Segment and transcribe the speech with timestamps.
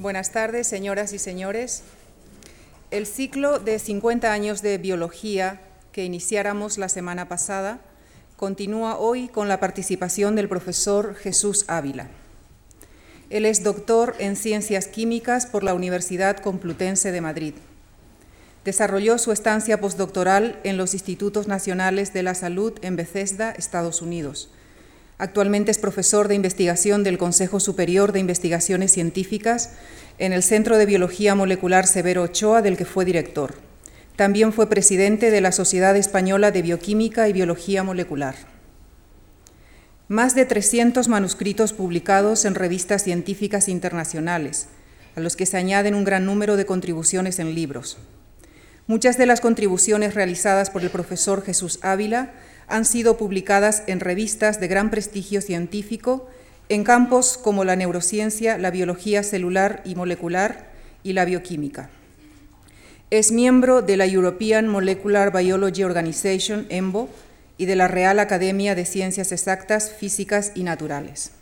[0.00, 1.82] Buenas tardes, señoras y señores.
[2.90, 5.60] El ciclo de 50 años de biología
[5.92, 7.80] que iniciáramos la semana pasada
[8.38, 12.08] continúa hoy con la participación del profesor Jesús Ávila.
[13.28, 17.52] Él es doctor en Ciencias Químicas por la Universidad Complutense de Madrid.
[18.64, 24.48] Desarrolló su estancia postdoctoral en los Institutos Nacionales de la Salud en Bethesda, Estados Unidos.
[25.20, 29.72] Actualmente es profesor de investigación del Consejo Superior de Investigaciones Científicas
[30.18, 33.52] en el Centro de Biología Molecular Severo Ochoa, del que fue director.
[34.16, 38.34] También fue presidente de la Sociedad Española de Bioquímica y Biología Molecular.
[40.08, 44.68] Más de 300 manuscritos publicados en revistas científicas internacionales,
[45.16, 47.98] a los que se añaden un gran número de contribuciones en libros.
[48.86, 52.32] Muchas de las contribuciones realizadas por el profesor Jesús Ávila
[52.70, 56.28] han sido publicadas en revistas de gran prestigio científico
[56.68, 60.70] en campos como la neurociencia, la biología celular y molecular
[61.02, 61.90] y la bioquímica.
[63.10, 67.08] Es miembro de la European Molecular Biology Organization, EMBO,
[67.58, 71.32] y de la Real Academia de Ciencias Exactas, Físicas y Naturales.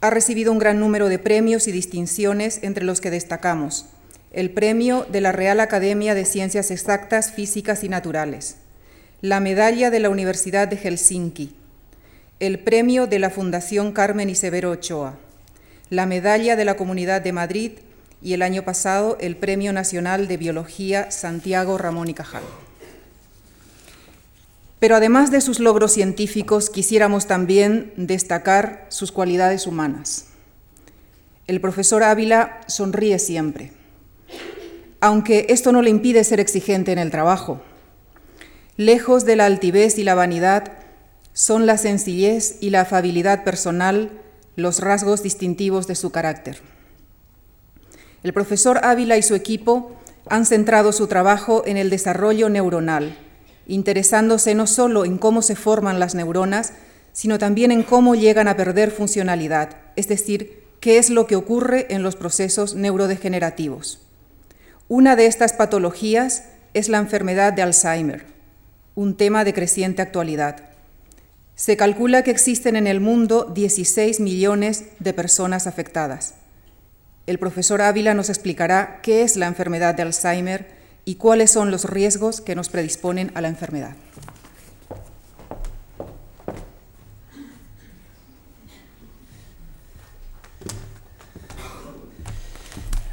[0.00, 3.86] Ha recibido un gran número de premios y distinciones, entre los que destacamos
[4.32, 8.56] el Premio de la Real Academia de Ciencias Exactas, Físicas y Naturales,
[9.20, 11.52] la Medalla de la Universidad de Helsinki,
[12.38, 15.18] el Premio de la Fundación Carmen y Severo Ochoa,
[15.90, 17.72] la Medalla de la Comunidad de Madrid
[18.22, 22.44] y el año pasado el Premio Nacional de Biología Santiago Ramón y Cajal.
[24.78, 30.26] Pero además de sus logros científicos, quisiéramos también destacar sus cualidades humanas.
[31.48, 33.72] El profesor Ávila sonríe siempre,
[35.00, 37.60] aunque esto no le impide ser exigente en el trabajo.
[38.78, 40.72] Lejos de la altivez y la vanidad,
[41.32, 44.12] son la sencillez y la afabilidad personal
[44.54, 46.60] los rasgos distintivos de su carácter.
[48.22, 49.96] El profesor Ávila y su equipo
[50.28, 53.18] han centrado su trabajo en el desarrollo neuronal,
[53.66, 56.72] interesándose no solo en cómo se forman las neuronas,
[57.12, 61.92] sino también en cómo llegan a perder funcionalidad, es decir, qué es lo que ocurre
[61.92, 64.06] en los procesos neurodegenerativos.
[64.86, 66.44] Una de estas patologías
[66.74, 68.37] es la enfermedad de Alzheimer,
[68.98, 70.56] un tema de creciente actualidad.
[71.54, 76.34] Se calcula que existen en el mundo 16 millones de personas afectadas.
[77.28, 80.66] El profesor Ávila nos explicará qué es la enfermedad de Alzheimer
[81.04, 83.94] y cuáles son los riesgos que nos predisponen a la enfermedad.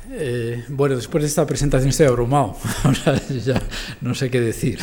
[0.10, 2.58] Eh, bueno, después de esta presentación estoy abrumado,
[3.46, 3.62] ya
[4.02, 4.80] no sé qué decir.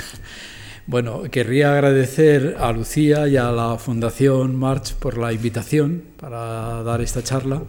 [0.89, 7.01] Bueno, querría agradecer a Lucía y a la Fundación March por la invitación para dar
[7.01, 7.63] esta charla.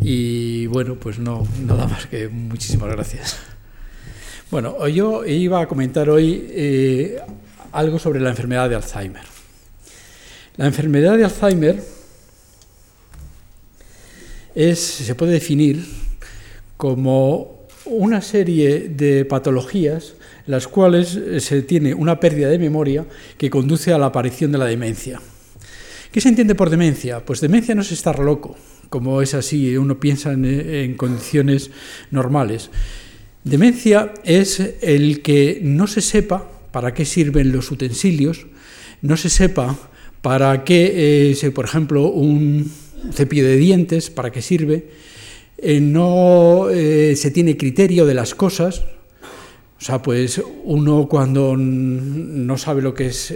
[0.00, 3.36] Y bueno, pues no, nada más que muchísimas gracias.
[4.50, 7.20] Bueno, yo iba a comentar hoy eh,
[7.72, 9.24] algo sobre la enfermedad de Alzheimer.
[10.56, 11.82] La enfermedad de Alzheimer
[14.54, 15.84] es, se puede definir
[16.78, 20.14] como una serie de patologías
[20.46, 23.06] las cuales se tiene una pérdida de memoria
[23.38, 25.20] que conduce a la aparición de la demencia.
[26.14, 27.24] ¿Qué se entiende por demencia?
[27.24, 28.54] Pues demencia no es estar loco,
[28.88, 31.72] como es así, uno piensa en, condiciones
[32.12, 32.70] normales.
[33.42, 38.46] Demencia es el que no se sepa para qué sirven los utensilios,
[39.02, 39.76] no se sepa
[40.22, 42.70] para qué, eh, por ejemplo, un
[43.12, 44.86] cepillo de dientes, para qué sirve,
[45.58, 48.84] eh, no eh, se tiene criterio de las cosas,
[49.78, 53.30] o sea, pues uno cuando no sabe lo que es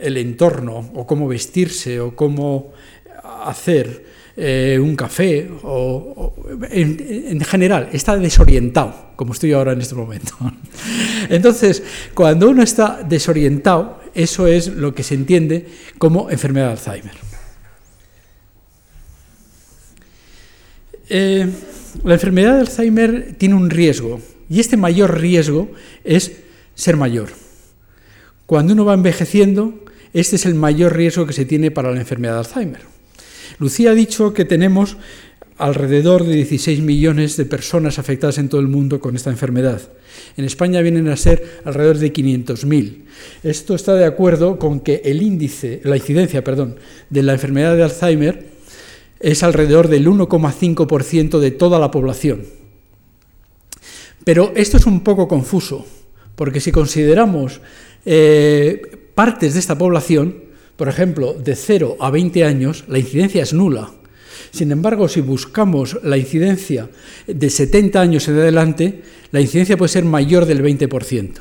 [0.00, 2.72] el entorno o cómo vestirse o cómo
[3.44, 4.04] hacer
[4.40, 6.32] eh, un café o,
[6.70, 10.34] en, general está desorientado, como estoy ahora en este momento.
[11.28, 11.82] Entonces,
[12.14, 15.66] cuando uno está desorientado, eso es lo que se entiende
[15.98, 17.28] como enfermedad de Alzheimer.
[22.04, 25.70] La enfermedad de Alzheimer tiene un riesgo y este mayor riesgo
[26.04, 26.32] es
[26.74, 27.28] ser mayor.
[28.46, 32.34] Cuando uno va envejeciendo, este es el mayor riesgo que se tiene para la enfermedad
[32.34, 32.80] de Alzheimer.
[33.58, 34.96] Lucía ha dicho que tenemos
[35.58, 39.82] alrededor de 16 millones de personas afectadas en todo el mundo con esta enfermedad.
[40.36, 43.02] En España vienen a ser alrededor de 500.000.
[43.42, 46.76] Esto está de acuerdo con que el índice, la incidencia, perdón,
[47.10, 48.57] de la enfermedad de Alzheimer
[49.20, 52.44] es alrededor del 1,5% de toda la población.
[54.24, 55.86] Pero esto es un poco confuso,
[56.34, 57.60] porque si consideramos
[58.04, 58.82] eh,
[59.14, 60.44] partes de esta población,
[60.76, 63.90] por ejemplo, de 0 a 20 años, la incidencia es nula.
[64.50, 66.88] Sin embargo, si buscamos la incidencia
[67.26, 71.32] de 70 años en adelante, la incidencia puede ser mayor del 20%.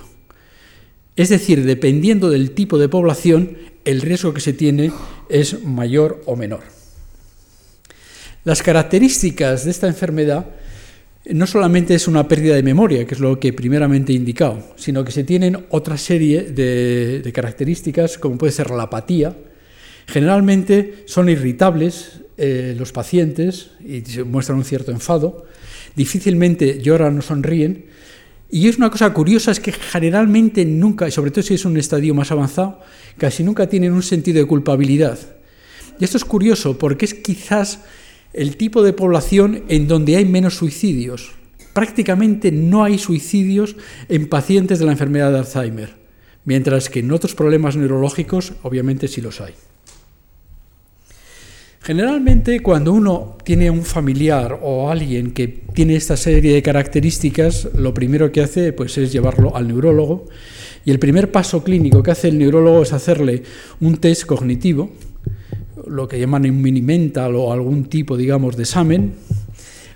[1.15, 4.91] Es decir, dependiendo del tipo de población, el riesgo que se tiene
[5.29, 6.76] es mayor o menor.
[8.47, 10.45] Las características de esta enfermedad
[11.31, 15.03] no solamente es una pérdida de memoria, que es lo que primeramente he indicado, sino
[15.03, 19.35] que se tienen otra serie de, características, como puede ser la apatía.
[20.07, 25.45] Generalmente son irritables eh, los pacientes y muestran un cierto enfado,
[25.97, 27.87] difícilmente lloran o sonríen,
[28.49, 32.15] y es una cosa curiosa, es que generalmente nunca, sobre todo si es un estadio
[32.15, 32.79] más avanzado,
[33.17, 35.19] casi nunca tienen un sentido de culpabilidad.
[35.99, 37.79] Y esto es curioso porque es quizás
[38.33, 41.31] el tipo de población en donde hay menos suicidios.
[41.73, 43.75] Prácticamente no hay suicidios
[44.09, 45.95] en pacientes de la enfermedad de Alzheimer,
[46.45, 49.53] mientras que en otros problemas neurológicos obviamente sí los hay.
[51.87, 57.93] Generalmente cuando uno tiene un familiar o alguien que tiene esta serie de características, lo
[57.93, 60.25] primero que hace pues, es llevarlo al neurólogo
[60.83, 63.43] y el primer paso clínico que hace el neurólogo es hacerle
[63.79, 64.91] un test cognitivo
[65.89, 69.13] lo que llaman un mini mental o algún tipo, digamos, de examen.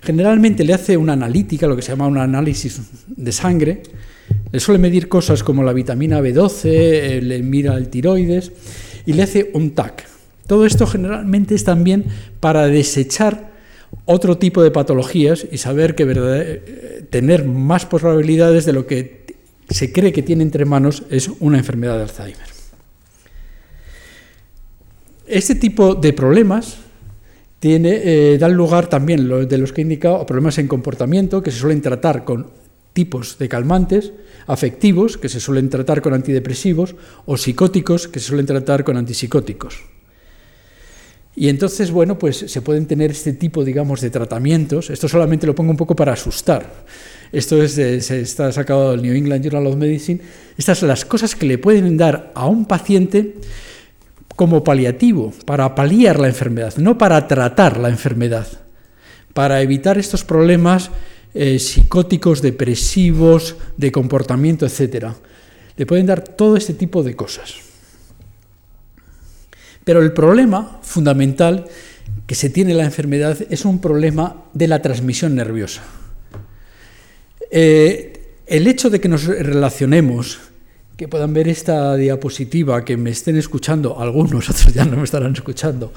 [0.02, 3.82] Generalmente le hace una analítica, lo que se llama un análisis de sangre.
[4.50, 8.52] Le suele medir cosas como la vitamina B12, eh, le mira el tiroides
[9.06, 10.04] y le hace un TAC.
[10.46, 12.04] Todo esto generalmente es también
[12.40, 13.52] para desechar
[14.04, 19.22] otro tipo de patologías y saber que eh, tener más probabilidades de lo que
[19.70, 22.51] se cree que tiene entre manos es una enfermedad de Alzheimer.
[25.26, 26.78] Este tipo de problemas
[27.60, 31.52] tiene, eh, dan lugar también, de los que he indicado, a problemas en comportamiento que
[31.52, 32.50] se suelen tratar con
[32.92, 34.12] tipos de calmantes,
[34.46, 39.80] afectivos, que se suelen tratar con antidepresivos, o psicóticos, que se suelen tratar con antipsicóticos.
[41.34, 44.90] Y entonces, bueno, pues se pueden tener este tipo, digamos, de tratamientos.
[44.90, 46.84] Esto solamente lo pongo un poco para asustar.
[47.32, 50.20] Esto es se está sacado del New England Journal of Medicine.
[50.58, 53.36] Estas son las cosas que le pueden dar a un paciente
[54.36, 58.46] como paliativo, para paliar la enfermedad, no para tratar la enfermedad,
[59.34, 60.90] para evitar estos problemas
[61.34, 65.06] eh, psicóticos, depresivos, de comportamiento, etc.
[65.76, 67.54] Le pueden dar todo este tipo de cosas.
[69.84, 71.64] Pero el problema fundamental
[72.26, 75.82] que se tiene la enfermedad es un problema de la transmisión nerviosa.
[77.50, 78.12] Eh,
[78.46, 80.38] el hecho de que nos relacionemos
[81.02, 85.32] que puedan ver esta diapositiva, que me estén escuchando, algunos, otros ya no me estarán
[85.32, 85.92] escuchando,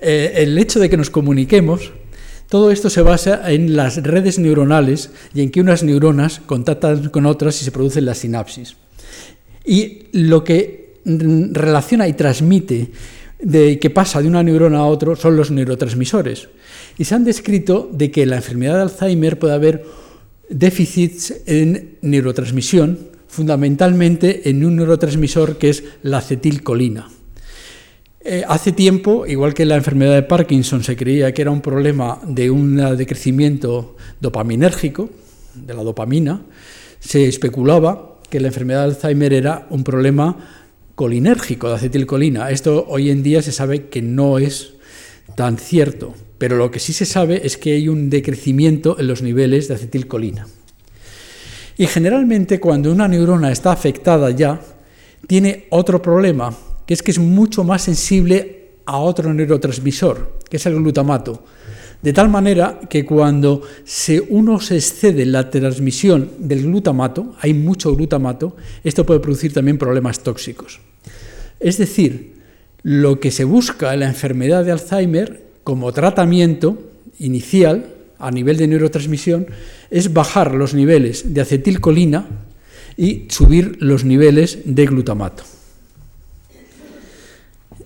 [0.00, 1.92] eh, el hecho de que nos comuniquemos,
[2.48, 7.24] todo esto se basa en las redes neuronales y en que unas neuronas contactan con
[7.26, 8.76] otras y se produce la sinapsis.
[9.64, 12.90] Y lo que relaciona y transmite
[13.40, 16.48] de que pasa de una neurona a otra son los neurotransmisores.
[16.98, 19.84] Y se han descrito de que en la enfermedad de Alzheimer puede haber
[20.48, 27.08] déficits en neurotransmisión, fundamentalmente en un neurotransmisor que es la acetilcolina.
[28.20, 32.20] Eh, hace tiempo, igual que la enfermedad de Parkinson, se creía que era un problema
[32.26, 35.08] de un decrecimiento dopaminérgico,
[35.54, 36.42] de la dopamina,
[37.00, 40.36] se especulaba que la enfermedad de Alzheimer era un problema
[40.94, 42.50] colinérgico de acetilcolina.
[42.50, 44.74] Esto hoy en día se sabe que no es
[45.36, 49.22] tan cierto, pero lo que sí se sabe es que hay un decrecimiento en los
[49.22, 50.46] niveles de acetilcolina.
[51.82, 54.60] Y generalmente cuando una neurona está afectada ya,
[55.26, 60.66] tiene otro problema, que es que es mucho más sensible a otro neurotransmisor, que es
[60.66, 61.42] el glutamato.
[62.00, 67.96] De tal manera que cuando se, uno se excede la transmisión del glutamato, hay mucho
[67.96, 70.78] glutamato, esto puede producir también problemas tóxicos.
[71.58, 72.34] Es decir,
[72.84, 76.78] lo que se busca en la enfermedad de Alzheimer como tratamiento
[77.18, 79.46] inicial a nivel de neurotransmisión
[79.90, 82.26] es bajar los niveles de acetilcolina
[82.96, 85.42] y subir los niveles de glutamato.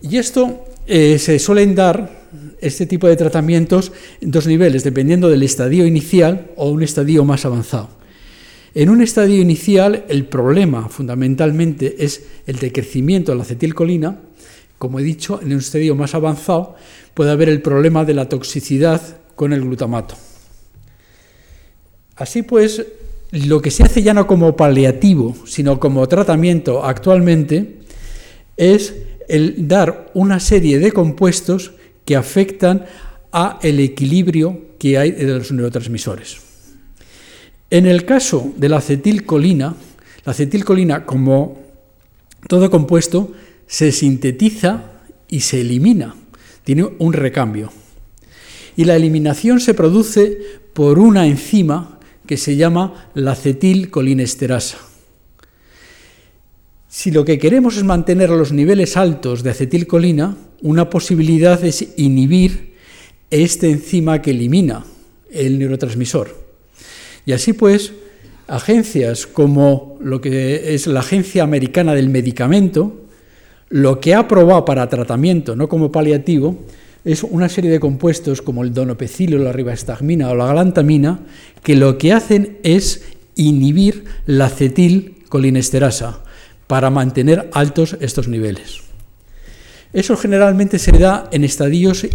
[0.02, 2.26] Y esto eh, se suelen dar,
[2.61, 7.45] este tipo de tratamientos, en dos niveles, dependiendo del estadio inicial o un estadio más
[7.45, 7.88] avanzado.
[8.75, 14.19] En un estadio inicial, el problema fundamentalmente es el decrecimiento de la acetilcolina.
[14.78, 16.76] Como he dicho, en un estadio más avanzado
[17.14, 19.00] puede haber el problema de la toxicidad
[19.37, 20.16] con el glutamato.
[22.16, 22.85] Así pues,
[23.31, 27.78] lo que se hace ya no como paliativo, sino como tratamiento actualmente,
[28.57, 28.95] es
[29.28, 31.73] el dar una serie de compuestos
[32.05, 32.87] que afectan
[33.33, 36.38] a el equilibrio que hay de los neurotransmisores.
[37.69, 39.75] En el caso de la acetilcolina,
[40.25, 41.59] la acetilcolina, como
[42.49, 43.33] todo compuesto,
[43.66, 44.85] se sintetiza
[45.28, 46.14] y se elimina,
[46.64, 47.73] tiene un recambio.
[48.76, 50.38] Y la eliminación se produce
[50.73, 54.78] por una enzima que se llama la acetilcolinesterasa.
[56.88, 62.75] Si lo que queremos es mantener los niveles altos de acetilcolina, una posibilidad es inhibir
[63.30, 64.85] este enzima que elimina
[65.30, 66.35] el neurotransmisor.
[67.25, 67.92] Y así pues,
[68.47, 73.04] agencias como lo que es la Agencia Americana del Medicamento,
[73.68, 76.64] lo que ha probado para tratamiento, no como paliativo,
[77.07, 81.21] es una serie de compuestos como el donopecilo, la ribastagmina o la galantamina,
[81.63, 83.05] que lo que hacen es
[83.37, 86.25] inhibir la acetilcolinesterasa
[86.67, 88.81] para mantener altos estos niveles.
[89.93, 92.09] Eso generalmente se da en estadios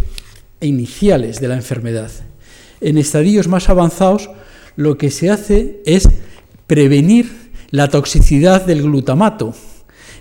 [0.60, 2.12] iniciales de la enfermedad.
[2.82, 4.30] En estadios más avanzados,
[4.76, 6.10] lo que se hace es
[6.68, 7.32] prevenir
[7.70, 9.56] la toxicidad del glutamato.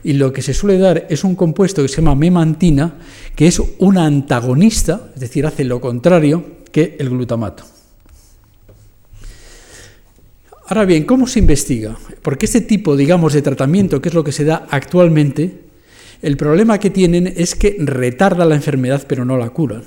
[0.03, 2.95] Y lo que se suele dar es un compuesto que se llama memantina,
[3.37, 7.65] que es un antagonista, es decir, hace lo contrario que el glutamato.
[10.69, 11.97] Ahora bien, ¿cómo se investiga?
[12.23, 15.63] Porque este tipo, digamos, de tratamiento, que es lo que se da actualmente,
[16.23, 19.83] el problema que tienen es que retarda la enfermedad pero no la cura.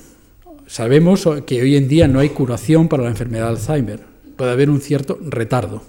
[0.67, 4.00] Sabemos que hoy en día no hay curación para la enfermedad de Alzheimer,
[4.36, 5.84] puede haber un cierto retardo.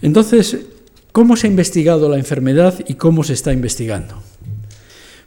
[0.00, 0.58] Entonces,
[1.16, 4.22] ¿cómo se ha investigado la enfermedad y cómo se está investigando?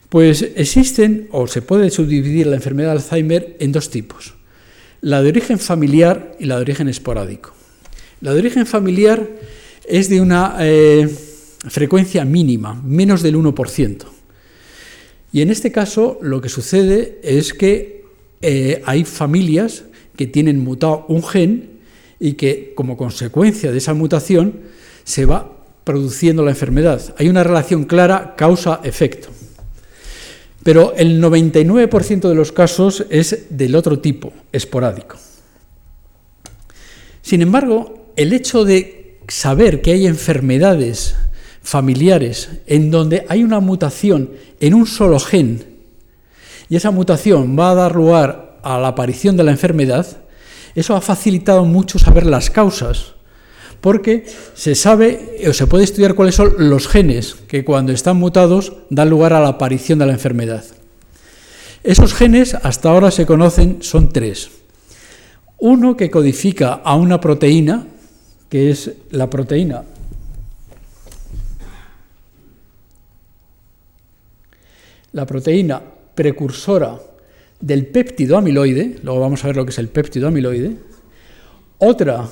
[0.09, 4.35] Pues existen, o se puede subdividir la enfermedad de Alzheimer en dos tipos,
[5.01, 7.55] la de origen familiar y la de origen esporádico.
[8.21, 9.27] La de origen familiar
[9.87, 11.09] es de una eh,
[11.67, 14.03] frecuencia mínima, menos del 1%.
[15.33, 18.05] Y en este caso lo que sucede es que
[18.43, 21.79] eh, hay familias que tienen mutado un gen
[22.19, 24.53] y que como consecuencia de esa mutación
[25.03, 25.55] se va
[25.89, 27.01] produciendo la enfermedad.
[27.17, 29.29] Hay una relación clara causa-efecto.
[30.61, 35.17] Pero el 99% de los casos es del otro tipo, esporádico.
[37.23, 41.15] Sin embargo, el hecho de saber que hay enfermedades
[41.63, 44.29] familiares en donde hay una mutación
[44.59, 45.65] en un solo gen
[46.69, 50.05] y esa mutación va a dar lugar a la aparición de la enfermedad,
[50.75, 53.15] eso ha facilitado mucho saber las causas,
[53.81, 58.73] porque se sabe o se puede estudiar cuáles son los genes que cuando están mutados
[58.89, 60.63] dan lugar a la aparición de la enfermedad.
[61.83, 64.49] Esos genes hasta ahora se conocen, son tres.
[65.57, 67.87] Uno que codifica a una proteína,
[68.49, 69.83] que es la proteína
[75.11, 75.81] la proteína
[76.15, 76.99] precursora
[77.59, 80.77] del péptido amiloide, luego vamos a ver lo que es el péptido amiloide,
[81.77, 82.29] otra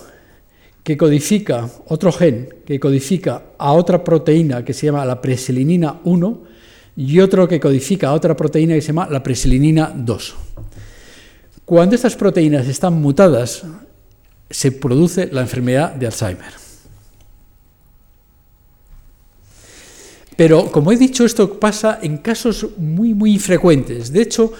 [0.88, 6.44] que codifica, otro gen que codifica a otra proteína que se llama la preselinina 1
[6.96, 10.36] y otro que codifica a otra proteína que se llama la preselinina 2.
[11.66, 13.66] Cuando estas proteínas están mutadas,
[14.50, 16.54] se produce la enfermedad de Alzheimer.
[20.38, 24.14] Pero, como he dicho, esto pasa en casos muy, muy infrecuentes.
[24.14, 24.54] De hecho,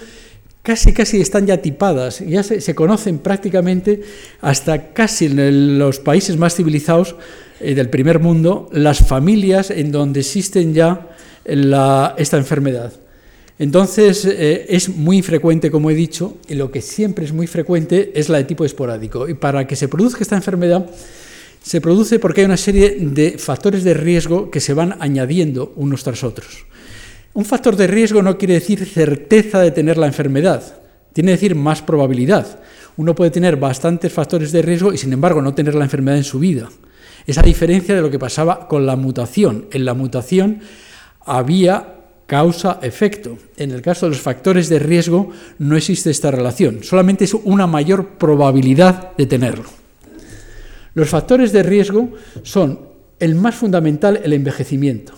[0.68, 4.02] casi casi están ya tipadas, ya se, conocen prácticamente
[4.42, 7.16] hasta casi en los países más civilizados
[7.58, 11.08] eh, del primer mundo, las familias en donde existen ya
[11.46, 12.92] esta enfermedad.
[13.58, 18.12] Entonces eh, es muy frecuente, como he dicho, y lo que siempre es muy frecuente
[18.14, 19.26] es la de tipo esporádico.
[19.26, 20.84] Y para que se produzca esta enfermedad,
[21.62, 26.04] se produce porque hay una serie de factores de riesgo que se van añadiendo unos
[26.04, 26.66] tras otros.
[27.38, 30.60] Un factor de riesgo no quiere decir certeza de tener la enfermedad,
[31.12, 32.58] tiene que decir más probabilidad.
[32.96, 36.24] Uno puede tener bastantes factores de riesgo y sin embargo no tener la enfermedad en
[36.24, 36.68] su vida.
[37.28, 39.66] Esa diferencia de lo que pasaba con la mutación.
[39.70, 40.62] En la mutación
[41.24, 43.38] había causa-efecto.
[43.56, 45.30] En el caso de los factores de riesgo
[45.60, 49.70] no existe esta relación, solamente es una mayor probabilidad de tenerlo.
[50.92, 52.80] Los factores de riesgo son
[53.20, 55.14] el más fundamental, el envejecimiento.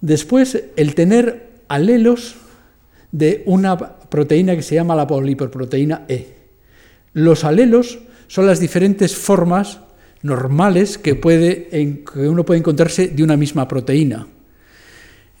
[0.00, 2.36] Después, el tener alelos
[3.12, 6.34] de una proteína que se llama la polipoproteína E.
[7.12, 9.80] Los alelos son las diferentes formas
[10.22, 14.26] normales que, puede, que uno puede encontrarse de una misma proteína.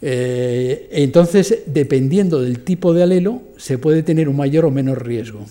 [0.02, 5.44] Eh, entonces, dependiendo del tipo de alelo, se puede tener un mayor o menor riesgo.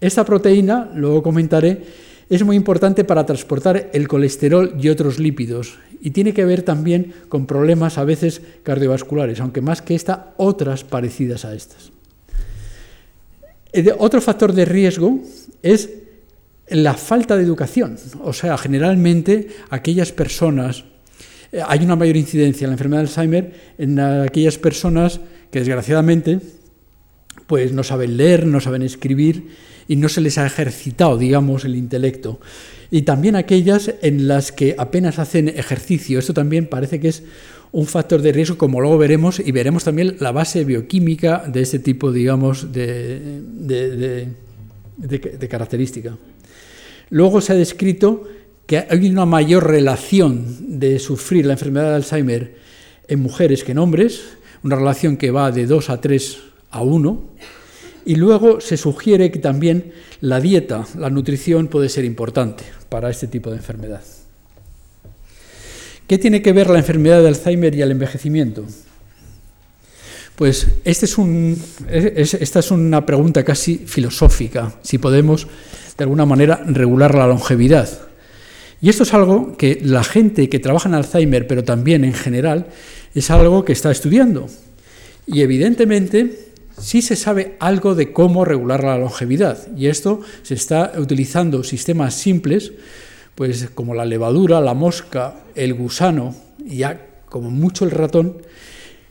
[0.00, 1.82] Esta proteína, luego comentaré,
[2.30, 7.12] es muy importante para transportar el colesterol y otros lípidos y tiene que ver también
[7.28, 11.90] con problemas a veces cardiovasculares, aunque más que esta, otras parecidas a estas.
[13.72, 15.20] Eh, otro factor de riesgo
[15.60, 15.90] es
[16.68, 20.84] la falta de educación, o sea, generalmente aquellas personas,
[21.50, 25.20] eh, hay una mayor incidencia en la enfermedad de Alzheimer en aquellas personas
[25.50, 26.38] que desgraciadamente
[27.50, 29.48] pues no saben leer, no saben escribir
[29.88, 32.38] y no se les ha ejercitado, digamos, el intelecto.
[32.92, 36.20] Y también aquellas en las que apenas hacen ejercicio.
[36.20, 37.24] Esto también parece que es
[37.72, 41.80] un factor de riesgo, como luego veremos, y veremos también la base bioquímica de este
[41.80, 43.42] tipo, digamos, de,
[44.96, 46.16] de característica.
[47.08, 48.28] Luego se ha descrito
[48.64, 52.54] que hay una mayor relación de sufrir la enfermedad de Alzheimer
[53.08, 54.22] en mujeres que en hombres,
[54.62, 57.22] una relación que va de 2 a 3 a 1,
[58.04, 63.26] y luego se sugiere que también la dieta, la nutrición puede ser importante para este
[63.26, 64.02] tipo de enfermedad.
[66.06, 68.64] ¿Qué tiene que ver la enfermedad de Alzheimer y el envejecimiento?
[70.34, 71.56] Pues este es un,
[71.88, 75.46] esta es una pregunta casi filosófica, si podemos
[75.96, 77.88] de alguna manera regular la longevidad.
[78.80, 82.68] Y esto es algo que la gente que trabaja en Alzheimer, pero también en general,
[83.14, 84.48] es algo que está estudiando.
[85.26, 89.58] Y evidentemente sí se sabe algo de cómo regular la longevidad.
[89.76, 92.72] Y esto se está utilizando sistemas simples,
[93.34, 96.34] pues como la levadura, la mosca, el gusano,
[96.64, 98.38] y ya como mucho el ratón.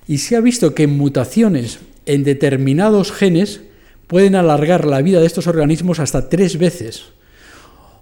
[0.07, 3.61] Y se ha visto que mutaciones en determinados genes
[4.07, 7.03] pueden alargar la vida de estos organismos hasta tres veces.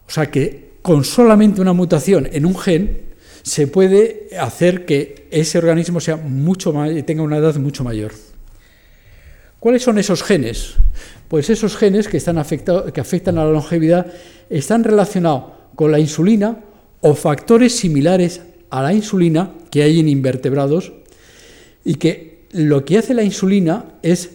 [0.07, 3.01] O sea que con solamente una mutación en un gen
[3.43, 6.73] se puede hacer que ese organismo sea mucho
[7.05, 8.13] tenga una edad mucho mayor.
[9.59, 10.75] ¿Cuáles son esos genes?
[11.27, 12.41] Pues esos genes que, están
[12.93, 14.07] que afectan a la longevidad
[14.49, 15.43] están relacionados
[15.75, 16.59] con la insulina
[17.01, 20.93] o factores similares a la insulina que hay en invertebrados
[21.83, 24.31] y que lo que hace la insulina es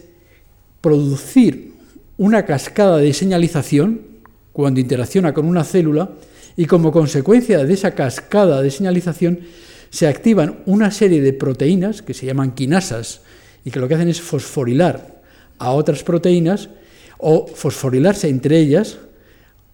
[0.81, 1.73] producir
[2.17, 4.01] una cascada de señalización
[4.51, 6.11] cuando interacciona con una célula
[6.55, 9.39] y como consecuencia de esa cascada de señalización
[9.89, 13.21] se activan una serie de proteínas que se llaman quinasas
[13.65, 15.21] y que lo que hacen es fosforilar
[15.57, 16.69] a otras proteínas
[17.17, 18.97] o fosforilarse entre ellas.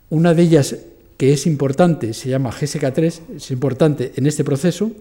[0.10, 0.76] Una de ellas
[1.18, 4.92] que es importante se llama GSK3, es importante en este proceso.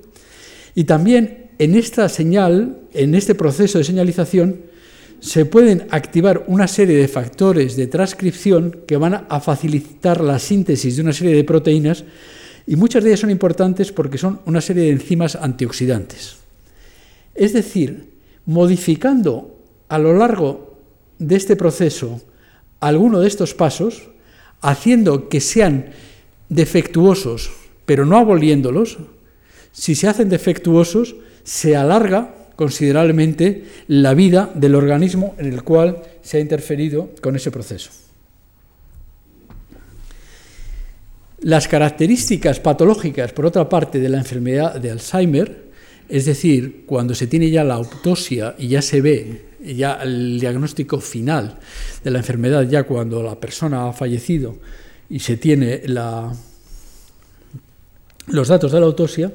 [0.74, 4.62] Y también en esta señal, en este proceso de señalización,
[5.20, 10.96] se pueden activar una serie de factores de transcripción que van a facilitar la síntesis
[10.96, 12.04] de una serie de proteínas
[12.66, 16.36] y muchas de ellas son importantes porque son una serie de enzimas antioxidantes.
[17.34, 18.17] Es decir,
[18.48, 20.78] modificando a lo largo
[21.18, 22.22] de este proceso
[22.80, 24.08] alguno de estos pasos,
[24.62, 25.92] haciendo que sean
[26.48, 27.50] defectuosos,
[27.84, 28.98] pero no aboliéndolos,
[29.72, 36.38] si se hacen defectuosos, se alarga considerablemente la vida del organismo en el cual se
[36.38, 37.90] ha interferido con ese proceso.
[41.40, 45.67] Las características patológicas, por otra parte, de la enfermedad de Alzheimer,
[46.08, 51.00] es decir, cuando se tiene ya la autopsia y ya se ve ya el diagnóstico
[51.00, 51.58] final
[52.02, 54.56] de la enfermedad, ya cuando la persona ha fallecido
[55.10, 55.82] y se tiene
[58.26, 59.32] los datos de la autopsia,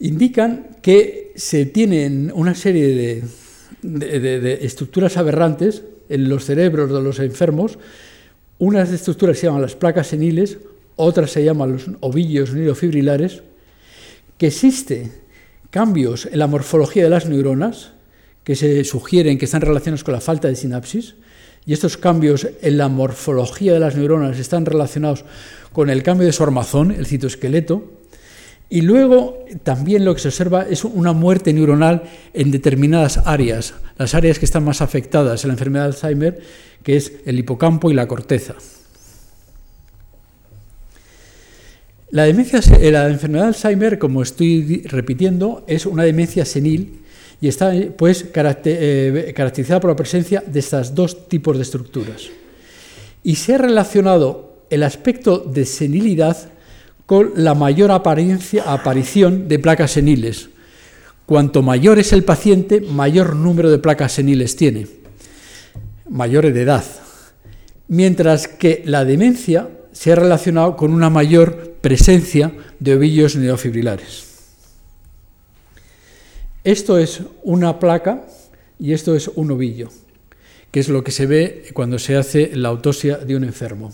[0.00, 3.22] indican que se tienen una serie
[3.82, 7.78] de, estructuras aberrantes en los cerebros de los enfermos.
[8.58, 10.58] Unas estructuras se llaman las placas seniles,
[10.96, 13.42] otras se llaman los ovillos neurofibrilares,
[14.38, 15.23] que existen
[15.74, 17.90] cambios en la morfología de las neuronas
[18.44, 21.16] que se sugieren que están relacionados con la falta de sinapsis,
[21.66, 25.24] y estos cambios en la morfología de las neuronas están relacionados
[25.72, 27.90] con el cambio de su armazón, el citoesqueleto,
[28.70, 34.14] y luego también lo que se observa es una muerte neuronal en determinadas áreas, las
[34.14, 36.40] áreas que están más afectadas en la enfermedad de Alzheimer,
[36.84, 38.54] que es el hipocampo y la corteza.
[42.14, 47.00] La, demencia, eh, la enfermedad de Alzheimer, como estoy repitiendo, es una demencia senil
[47.40, 52.28] y está pues, eh, caracterizada por la presencia de estas dos tipos de estructuras.
[53.24, 56.36] Y se ha relacionado el aspecto de senilidad
[57.04, 60.50] con la mayor aparición de placas seniles.
[61.26, 64.86] Cuanto mayor es el paciente, mayor número de placas seniles tiene,
[66.08, 66.84] mayores de edad.
[67.88, 74.24] Mientras que la demencia se ha relacionado con una mayor presencia de ovillos neofibrilares.
[76.64, 78.24] Esto es una placa
[78.80, 79.90] y esto es un ovillo,
[80.70, 83.92] que es lo que se ve cuando se hace la autopsia de un enfermo.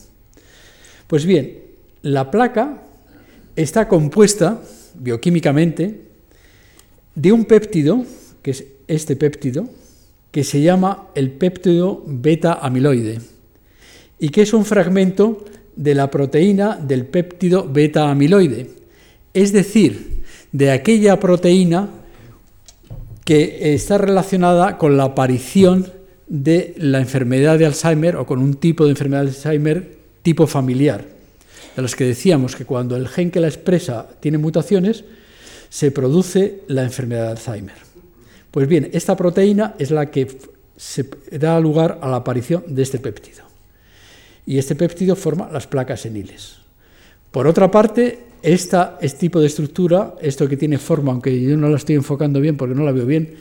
[1.08, 1.58] Pues bien,
[2.02, 2.80] la placa
[3.56, 4.62] está compuesta
[4.94, 6.02] bioquímicamente
[7.16, 8.04] de un péptido,
[8.40, 9.68] que es este péptido,
[10.30, 13.18] que se llama el péptido beta amiloide,
[14.20, 15.44] y que es un fragmento
[15.80, 18.68] de la proteína del péptido beta amiloide,
[19.32, 21.88] es decir, de aquella proteína
[23.24, 25.90] que está relacionada con la aparición
[26.26, 31.06] de la enfermedad de Alzheimer o con un tipo de enfermedad de Alzheimer tipo familiar,
[31.74, 35.04] de los que decíamos que cuando el gen que la expresa tiene mutaciones,
[35.70, 37.76] se produce la enfermedad de Alzheimer.
[38.50, 40.28] Pues bien, esta proteína es la que
[41.32, 43.49] da lugar a la aparición de este péptido.
[44.50, 46.56] Y este péptido forma las placas seniles.
[47.30, 51.68] Por otra parte, esta, este tipo de estructura, esto que tiene forma, aunque yo no
[51.68, 53.32] la estoy enfocando bien porque no la veo bien,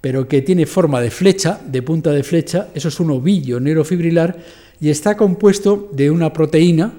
[0.00, 4.38] pero que tiene forma de flecha, de punta de flecha, eso es un ovillo neurofibrilar
[4.80, 6.94] y está compuesto de una proteína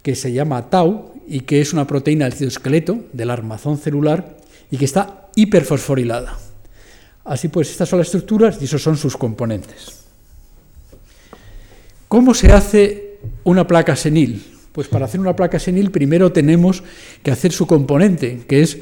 [0.00, 4.36] que se llama tau y que es una proteína del citoesqueleto, del armazón celular,
[4.70, 6.38] y que está hiperfosforilada.
[7.24, 9.97] Así pues, estas son las estructuras y esos son sus componentes.
[12.08, 14.42] ¿Cómo se hace una placa senil?
[14.72, 16.82] Pues para hacer una placa senil primero tenemos
[17.22, 18.78] que hacer su componente, que es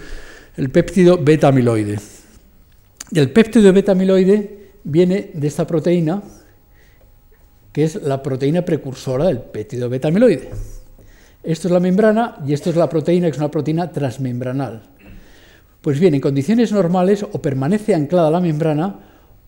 [0.56, 1.98] el péptido beta-amiloide.
[3.10, 6.22] Y el péptido beta-amiloide viene de esta proteína,
[7.72, 10.50] que es la proteína precursora del péptido beta-amiloide.
[11.42, 14.82] Esto es la membrana y esto es la proteína, que es una proteína transmembranal.
[15.80, 19.00] Pues bien, en condiciones normales o permanece anclada a la membrana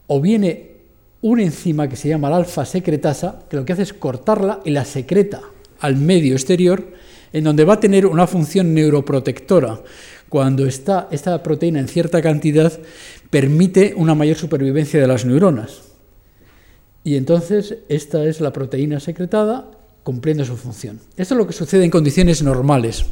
[0.09, 0.67] o viene
[1.20, 4.70] una enzima que se llama la alfa secretasa, que lo que hace es cortarla y
[4.70, 5.40] la secreta
[5.81, 6.92] al medio exterior,
[7.33, 9.81] en donde va a tener una función neuroprotectora.
[10.28, 12.72] Cuando está esta proteína en cierta cantidad,
[13.31, 15.83] permite una mayor supervivencia de las neuronas.
[17.04, 19.70] Y entonces esta es la proteína secretada
[20.02, 21.00] cumpliendo su función.
[21.16, 23.04] Esto es lo que sucede en condiciones normales.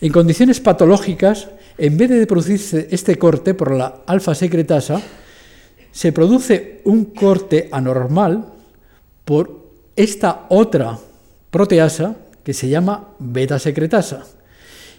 [0.00, 1.48] En condiciones patológicas,
[1.78, 5.00] en vez de producirse este corte por la alfa secretasa,
[5.96, 8.44] se produce un corte anormal
[9.24, 9.64] por
[9.96, 10.98] esta otra
[11.50, 14.26] proteasa que se llama beta secretasa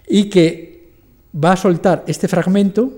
[0.10, 0.89] y que
[1.36, 2.93] va a soltar este fragmento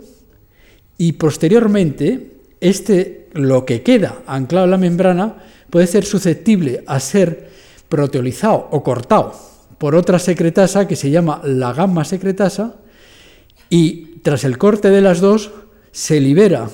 [0.97, 5.35] y posteriormente este lo que queda anclado en la membrana
[5.69, 7.49] puede ser susceptible a ser
[7.89, 9.35] proteolizado o cortado
[9.77, 12.77] por otra secretasa que se llama la gamma secretasa
[13.69, 15.51] y tras el corte de las dos
[15.91, 16.69] se libera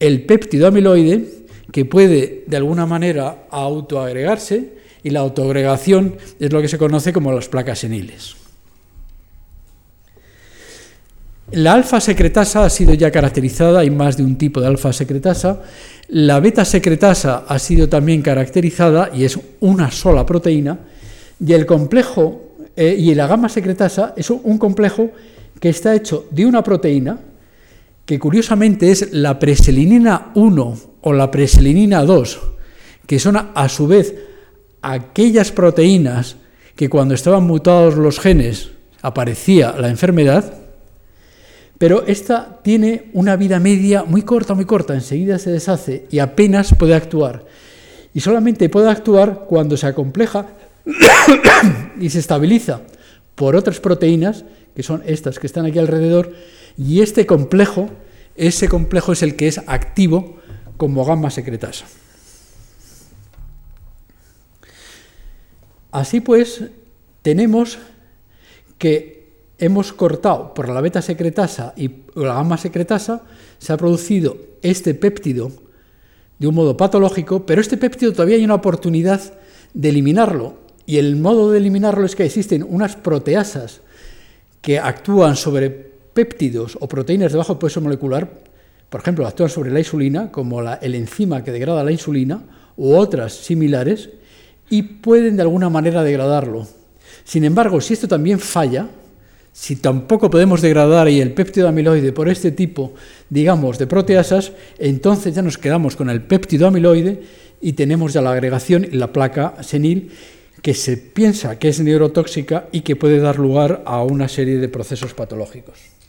[0.00, 6.68] el péptido amiloide que puede de alguna manera autoagregarse y la autoagregación es lo que
[6.68, 8.36] se conoce como las placas seniles.
[11.52, 15.62] La alfa secretasa ha sido ya caracterizada, hay más de un tipo de alfa secretasa.
[16.08, 20.78] La beta secretasa ha sido también caracterizada y es una sola proteína.
[21.44, 25.10] Y el complejo eh, y la gamma secretasa es un complejo
[25.58, 27.18] que está hecho de una proteína
[28.10, 32.40] que curiosamente es la preselinina 1 o la preselinina 2,
[33.06, 34.16] que son a su vez
[34.82, 36.34] aquellas proteínas
[36.74, 40.54] que cuando estaban mutados los genes aparecía la enfermedad,
[41.78, 46.74] pero esta tiene una vida media muy corta, muy corta, enseguida se deshace y apenas
[46.76, 47.44] puede actuar.
[48.12, 50.48] Y solamente puede actuar cuando se acompleja
[52.00, 52.80] y se estabiliza
[53.36, 54.44] por otras proteínas
[54.74, 56.32] que son estas que están aquí alrededor,
[56.80, 57.90] y este complejo,
[58.36, 60.38] ese complejo es el que es activo
[60.78, 61.84] como gamma secretasa.
[65.90, 66.64] Así pues,
[67.20, 67.78] tenemos
[68.78, 73.24] que hemos cortado por la beta secretasa y la gamma secretasa,
[73.58, 75.52] se ha producido este péptido
[76.38, 79.20] de un modo patológico, pero este péptido todavía hay una oportunidad
[79.74, 80.54] de eliminarlo.
[80.86, 83.82] Y el modo de eliminarlo es que existen unas proteasas
[84.62, 88.28] que actúan sobre péptidos o proteínas de bajo peso molecular,
[88.88, 92.42] por ejemplo, actúan sobre la insulina, como el enzima que degrada la insulina,
[92.76, 94.10] u otras similares,
[94.68, 96.66] y pueden de alguna manera degradarlo.
[97.24, 98.88] Sin embargo, si esto también falla,
[99.52, 102.94] si tampoco podemos degradar ahí el péptido amiloide por este tipo,
[103.28, 107.22] digamos, de proteasas, entonces ya nos quedamos con el péptido amiloide
[107.60, 110.10] y tenemos ya la agregación y la placa senil
[110.62, 114.68] que se piensa que es neurotóxica y que puede dar lugar a una serie de
[114.68, 115.99] procesos patológicos.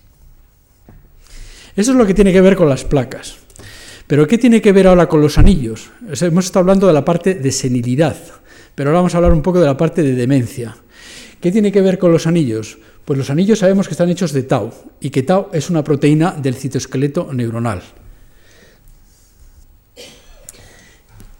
[1.75, 3.37] Eso es lo que tiene que ver con las placas.
[4.07, 5.89] Pero ¿qué tiene que ver ahora con los anillos?
[6.19, 8.17] Hemos estado hablando de la parte de senilidad,
[8.75, 10.75] pero ahora vamos a hablar un poco de la parte de demencia.
[11.39, 12.77] ¿Qué tiene que ver con los anillos?
[13.05, 16.31] Pues los anillos sabemos que están hechos de tau y que tau es una proteína
[16.31, 17.81] del citoesqueleto neuronal.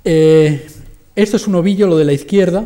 [0.03, 0.65] Eh,
[1.15, 2.65] esto es un ovillo, lo de la izquierda,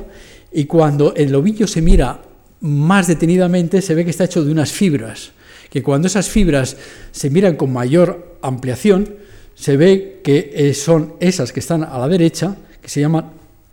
[0.53, 2.21] y cuando el ovillo se mira
[2.61, 5.31] más detenidamente, se ve que está hecho de unas fibras,
[5.75, 6.77] que cuando esas fibras
[7.11, 9.15] se miran con mayor ampliación,
[9.55, 13.31] se ve que eh, son esas que están a la derecha, que se llaman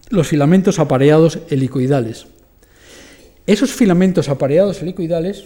[0.08, 2.26] los filamentos apareados helicoidales.
[3.46, 5.44] Esos filamentos apareados helicoidales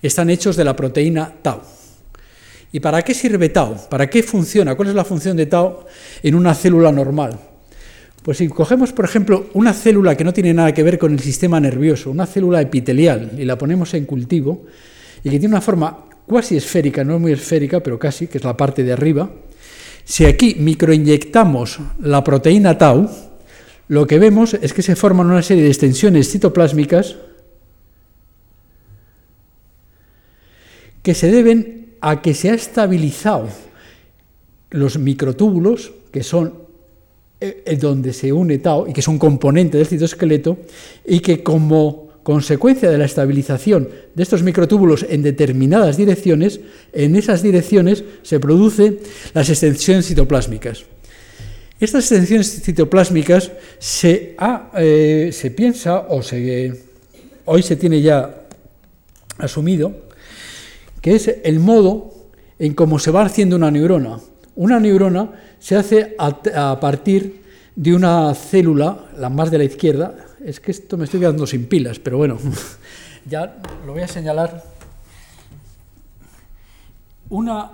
[0.00, 1.62] están hechos de la proteína tau.
[2.70, 3.74] ¿Y para qué sirve tau?
[3.90, 4.76] ¿Para qué funciona?
[4.76, 5.80] ¿Cuál es la función de tau
[6.22, 7.40] en una célula normal?
[8.22, 11.18] Pues si cogemos, por ejemplo, una célula que no tiene nada que ver con el
[11.18, 14.64] sistema nervioso, una célula epitelial, y la ponemos en cultivo,
[15.24, 18.56] y que tiene una forma cuasi esférica, no muy esférica, pero casi, que es la
[18.56, 19.30] parte de arriba,
[20.04, 23.08] si aquí microinyectamos la proteína tau,
[23.88, 27.16] lo que vemos es que se forman una serie de extensiones citoplásmicas
[31.02, 33.48] que se deben a que se ha estabilizado
[34.70, 36.54] los microtúbulos, que son
[37.40, 40.58] eh, donde se une tau y que es un componente del citoesqueleto,
[41.06, 46.60] y que como consecuencia de la estabilización de estos microtúbulos en determinadas direcciones,
[46.92, 48.98] en esas direcciones se producen
[49.32, 50.84] las extensiones citoplásmicas.
[51.80, 54.36] Estas extensiones citoplásmicas se,
[54.76, 56.78] eh, se piensa, o se,
[57.46, 58.42] hoy se tiene ya
[59.38, 59.94] asumido,
[61.00, 62.12] que es el modo
[62.58, 64.20] en cómo se va haciendo una neurona.
[64.54, 67.40] Una neurona se hace a, partir
[67.74, 71.66] de una célula, la más de la izquierda, es que esto me estoy quedando sin
[71.66, 72.38] pilas, pero bueno,
[73.26, 74.64] ya lo voy a señalar.
[77.30, 77.70] Una,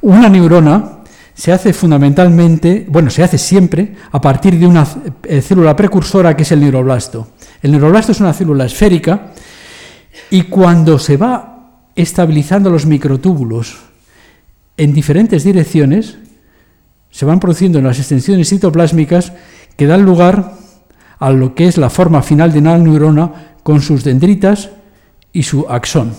[0.00, 0.98] una neurona
[1.34, 4.86] se hace fundamentalmente, bueno, se hace siempre a partir de una
[5.24, 7.28] eh, célula precursora que es el neuroblasto.
[7.62, 9.32] El neuroblasto es una célula esférica
[10.30, 13.78] y cuando se va estabilizando los microtúbulos
[14.76, 16.18] en diferentes direcciones,
[17.10, 19.32] se van produciendo las extensiones citoplásmicas
[19.76, 20.54] que dan lugar
[21.18, 24.70] a lo que es la forma final de una neurona con sus dendritas
[25.32, 26.14] y su axón.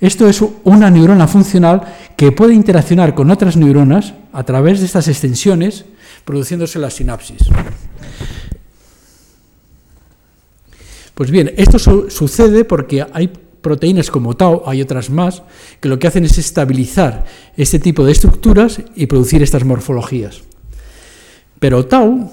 [0.00, 1.82] Esto es una neurona funcional
[2.16, 5.84] que puede interaccionar con otras neuronas a través de estas extensiones,
[6.24, 7.48] produciéndose la sinapsis.
[11.14, 13.30] Pues bien, esto sucede porque hay
[13.62, 15.42] proteínas como tau, hay otras más,
[15.80, 17.24] que lo que hacen es estabilizar
[17.56, 20.42] este tipo de estructuras y producir estas morfologías.
[21.58, 22.30] Pero tau,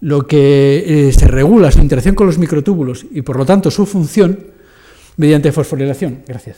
[0.00, 3.86] lo que eh, se regula su interacción con los microtúbulos y por lo tanto su
[3.86, 4.38] función
[5.16, 6.22] mediante fosforilación.
[6.26, 6.56] Gracias.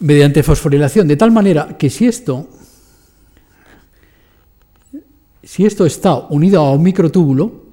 [0.00, 2.48] mediante fosforilación, de tal manera que si esto
[5.48, 7.72] si esto está unido a un microtúbulo,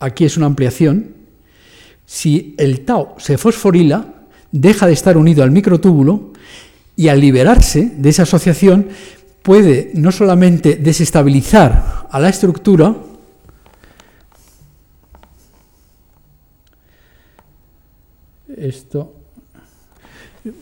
[0.00, 1.14] aquí es una ampliación,
[2.04, 6.34] si el tau se fosforila, deja de estar unido al microtúbulo
[6.94, 8.88] y al liberarse de esa asociación
[9.42, 12.94] puede no solamente desestabilizar a la estructura,
[18.58, 19.14] esto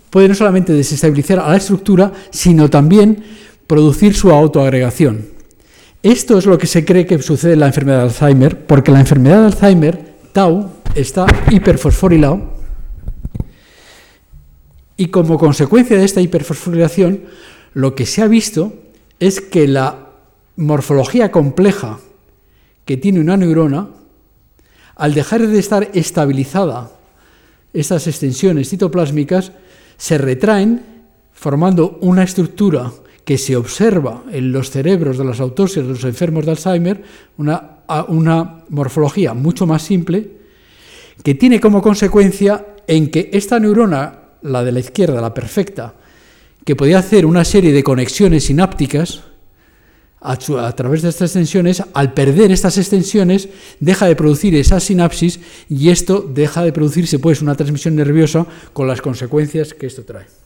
[0.09, 3.25] puede no solamente desestabilizar a la estructura, sino también
[3.67, 5.34] producir su autoagregación.
[6.05, 9.01] Esto es lo que se cree que sucede en la enfermedad de Alzheimer, porque la
[9.01, 12.53] enfermedad de Alzheimer, tau, está hiperfosforilado
[14.99, 17.23] y como consecuencia de esta hiperfosforilación,
[17.73, 18.75] lo que se ha visto
[19.19, 20.11] es que la
[20.57, 21.99] morfología compleja
[22.85, 23.89] que tiene una neurona,
[24.97, 26.91] al dejar de estar estabilizada
[27.73, 29.53] estas extensiones citoplásmicas,
[29.97, 30.83] se retraen
[31.33, 32.93] formando una estructura
[33.25, 37.03] que se observa en los cerebros de las autopsias de los enfermos de Alzheimer,
[37.39, 40.31] una, una morfología mucho más simple,
[41.23, 45.95] que tiene como consecuencia en que esta neurona, la de la izquierda, la perfecta,
[46.65, 49.23] que podía hacer una serie de conexiones sinápticas
[50.21, 55.91] a, través de estas extensiones, al perder estas extensiones, deja de producir esa sinapsis y
[55.91, 60.44] esto deja de producirse pues una transmisión nerviosa con las consecuencias que esto trae.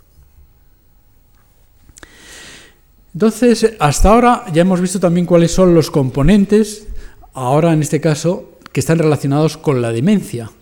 [3.19, 6.87] Entonces, hasta ahora ya hemos visto también cuáles son los componentes,
[7.35, 10.53] ahora en este caso, que están relacionados con la demencia,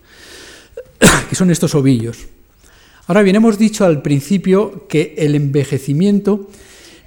[1.28, 2.16] que son estos ovillos.
[3.08, 6.48] Ahora bien, hemos dicho al principio que el envejecimiento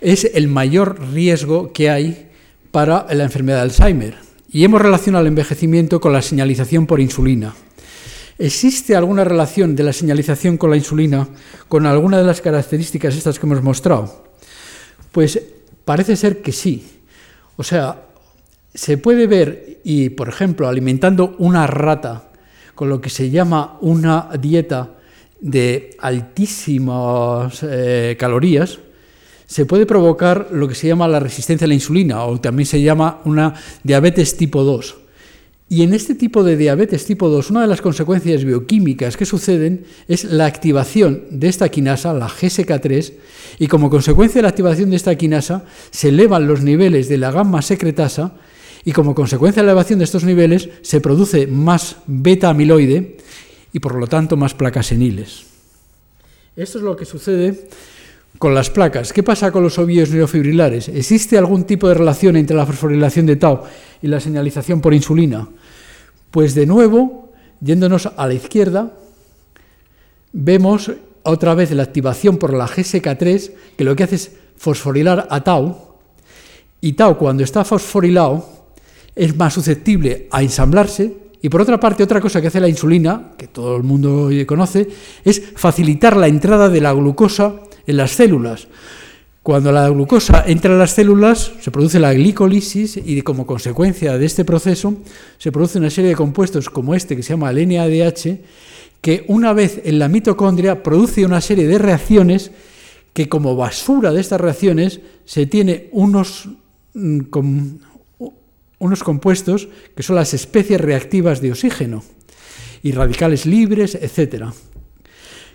[0.02, 2.30] es el mayor riesgo que hay
[2.70, 4.18] para la enfermedad de Alzheimer
[4.52, 7.56] y hemos relacionado el envejecimiento con la señalización por insulina.
[8.38, 11.28] ¿Existe alguna relación de la señalización con la insulina
[11.68, 14.29] con alguna de las características estas que hemos mostrado?
[15.12, 15.42] Pues
[15.86, 17.00] parece ser que sí.
[17.58, 18.04] O sea,
[18.74, 22.30] se puede ver, y por ejemplo, alimentando una rata
[22.76, 24.96] con lo que se llama una dieta
[25.42, 28.80] de altísimas eh, calorías,
[29.46, 32.82] se puede provocar lo que se llama la resistencia a la insulina o también se
[32.82, 34.96] llama una diabetes tipo 2.
[35.72, 39.86] Y en este tipo de diabetes tipo 2, una de las consecuencias bioquímicas que suceden
[40.08, 43.14] es la activación de esta quinasa, la GSK3,
[43.60, 47.30] y como consecuencia de la activación de esta quinasa se elevan los niveles de la
[47.30, 48.34] gamma secretasa
[48.84, 53.18] y como consecuencia de la elevación de estos niveles se produce más beta amiloide
[53.72, 55.44] y por lo tanto más placas seniles.
[56.56, 57.68] Esto es lo que sucede
[58.38, 59.12] con las placas.
[59.12, 60.90] ¿Qué pasa con los ovillos neurofibrilares?
[60.90, 63.64] ¿Existe algún tipo de relación entre la fosforilación de tau
[64.02, 65.48] y la señalización por insulina?
[66.32, 68.94] Pues de nuevo, yéndonos a la izquierda,
[70.32, 70.92] vemos
[71.24, 75.90] otra vez la activación por la GSK3, que lo que hace es fosforilar a tau,
[76.82, 78.46] y tau cuando está fosforilado
[79.16, 83.32] es más susceptible a ensamblarse, y por otra parte, otra cosa que hace la insulina,
[83.38, 84.90] que todo el mundo conoce,
[85.24, 88.68] es facilitar la entrada de la glucosa en las células.
[89.42, 94.26] Cuando la glucosa entra en las células, se produce la glicolisis y como consecuencia de
[94.28, 94.94] este proceso
[95.40, 98.42] se produce una serie de compuestos como este que se llama el NADH,
[99.02, 102.52] que una vez en la mitocondria produce una serie de reacciones
[103.14, 106.50] que como basura de estas reacciones se tiene unos,
[106.94, 107.22] mm,
[108.78, 112.04] unos compuestos que son las especies reactivas de oxígeno
[112.84, 114.54] y radicales libres, etcétera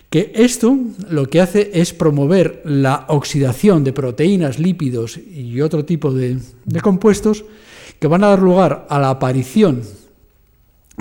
[0.09, 0.77] que esto
[1.09, 6.39] lo que hace es promover la oxidación de proteínas, lípidos y otro tipo de,
[6.81, 7.45] compuestos
[7.99, 9.81] que van a dar lugar a la aparición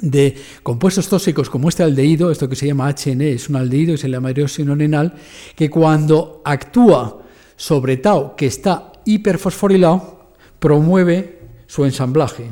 [0.00, 4.04] de compuestos tóxicos como este aldehído, esto que se llama HN, es un aldehído, es
[4.04, 5.14] el amarillosinonenal,
[5.54, 7.22] que cuando actúa
[7.56, 12.50] sobre tau que está hiperfosforilado, promueve su ensamblaje.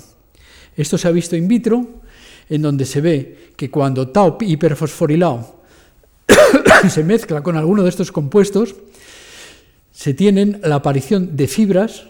[0.76, 2.02] Esto se ha visto in vitro,
[2.48, 5.61] en donde se ve que cuando tau hiperfosforilado
[6.88, 8.74] se mezcla con alguno de estos compuestos,
[9.92, 12.06] se tienen la aparición de fibras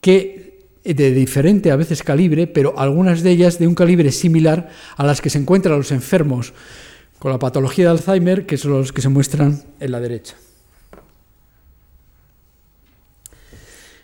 [0.00, 0.44] que
[0.84, 5.22] de diferente a veces calibre, pero algunas de ellas de un calibre similar a las
[5.22, 6.52] que se encuentran los enfermos
[7.18, 10.34] con la patología de Alzheimer, que son los que se muestran en la derecha.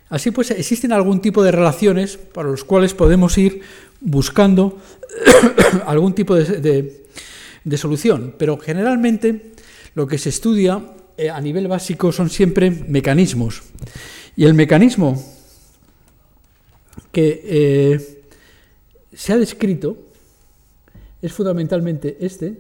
[0.09, 3.61] Así pues, existen algún tipo de relaciones para los cuales podemos ir
[4.00, 4.79] buscando
[5.87, 6.99] algún tipo de, de
[7.77, 9.53] solución, pero generalmente
[9.94, 10.83] lo que se estudia
[11.16, 13.62] eh, a nivel básico son siempre mecanismos.
[14.37, 15.23] Y el mecanismo
[17.12, 18.23] que eh,
[19.12, 19.99] se ha descrito
[21.20, 22.55] es fundamentalmente este.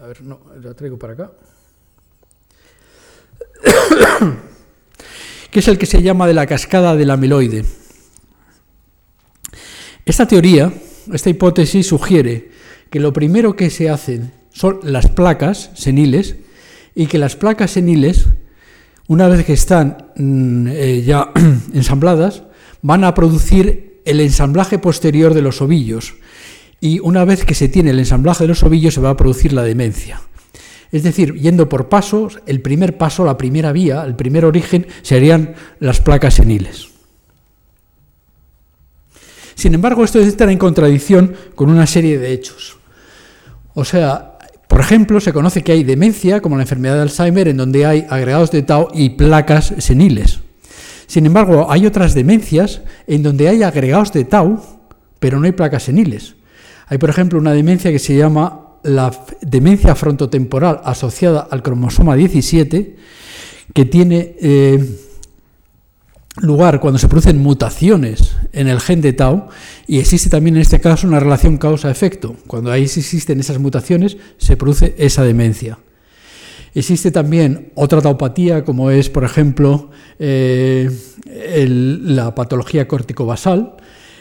[0.00, 1.32] A ver, no, lo traigo para acá.
[5.50, 7.64] que es el que se llama de la cascada del amiloide.
[10.04, 10.72] Esta teoría,
[11.12, 12.55] esta hipótesis sugiere
[12.90, 16.36] que lo primero que se hacen son las placas seniles
[16.94, 18.26] y que las placas seniles,
[19.06, 21.30] una vez que están mm, eh, ya
[21.74, 22.44] ensambladas,
[22.82, 26.14] van a producir el ensamblaje posterior de los ovillos.
[26.80, 29.52] Y una vez que se tiene el ensamblaje de los ovillos, se va a producir
[29.52, 30.20] la demencia.
[30.92, 35.54] Es decir, yendo por pasos, el primer paso, la primera vía, el primer origen, serían
[35.80, 36.95] las placas seniles.
[39.56, 42.76] Sin embargo, esto entra en contradicción con una serie de hechos.
[43.72, 44.38] O sea,
[44.68, 48.06] por ejemplo, se conoce que hay demencia, como la enfermedad de Alzheimer, en donde hay
[48.10, 50.40] agregados de tau y placas seniles.
[51.06, 54.60] Sin embargo, hay otras demencias en donde hay agregados de tau,
[55.20, 56.34] pero no hay placas seniles.
[56.88, 62.96] Hay, por ejemplo, una demencia que se llama la demencia frontotemporal asociada al cromosoma 17,
[63.72, 65.00] que tiene eh,
[66.42, 69.48] lugar cuando se producen mutaciones en el gen de tau
[69.86, 72.36] y existe también en este caso una relación causa-efecto.
[72.46, 75.78] Cuando ahí existen esas mutaciones se produce esa demencia.
[76.74, 80.90] Existe también otra taupatía como es, por ejemplo, eh,
[81.24, 83.76] la patología corticobasal,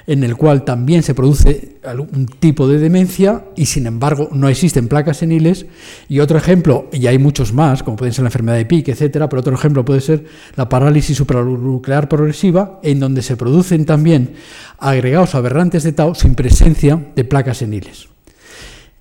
[0.08, 4.88] en el cual también se produce algún tipo de demencia y sin embargo no existen
[4.88, 5.66] placas seniles.
[6.08, 9.28] Y otro ejemplo, y hay muchos más, como pueden ser la enfermedad de Pick, etcétera,
[9.30, 14.34] pero otro ejemplo puede ser la parálisis supranuclear progresiva, en donde se producen también
[14.78, 18.08] agregados aberrantes de tau sin presencia de placas seniles.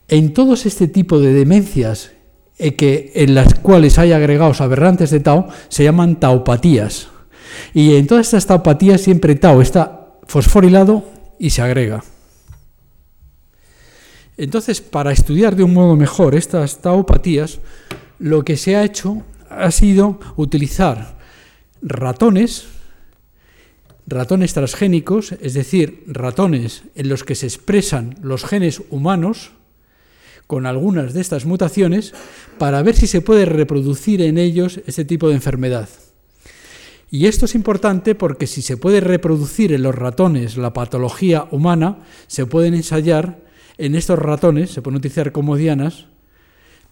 [0.08, 2.12] En todos este tipo de demencias
[2.58, 7.08] eh, que, en las cuales hay agregados aberrantes de tau se llaman taupatías.
[7.72, 11.04] Y en todas estas taupatías siempre tau está fosforilado
[11.38, 12.02] y se agrega.
[14.36, 17.60] Entonces, para estudiar de un modo mejor estas taupatías,
[18.18, 21.16] lo que se ha hecho ha sido utilizar
[21.82, 22.64] ratones,
[24.06, 29.52] ratones transgénicos, es decir, ratones en los que se expresan los genes humanos
[30.46, 32.12] con algunas de estas mutaciones,
[32.58, 35.88] para ver si se puede reproducir en ellos este tipo de enfermedad.
[37.14, 41.98] Y esto es importante porque si se puede reproducir en los ratones la patología humana,
[42.26, 43.38] se pueden ensayar
[43.78, 46.06] en estos ratones, se pueden utilizar como dianas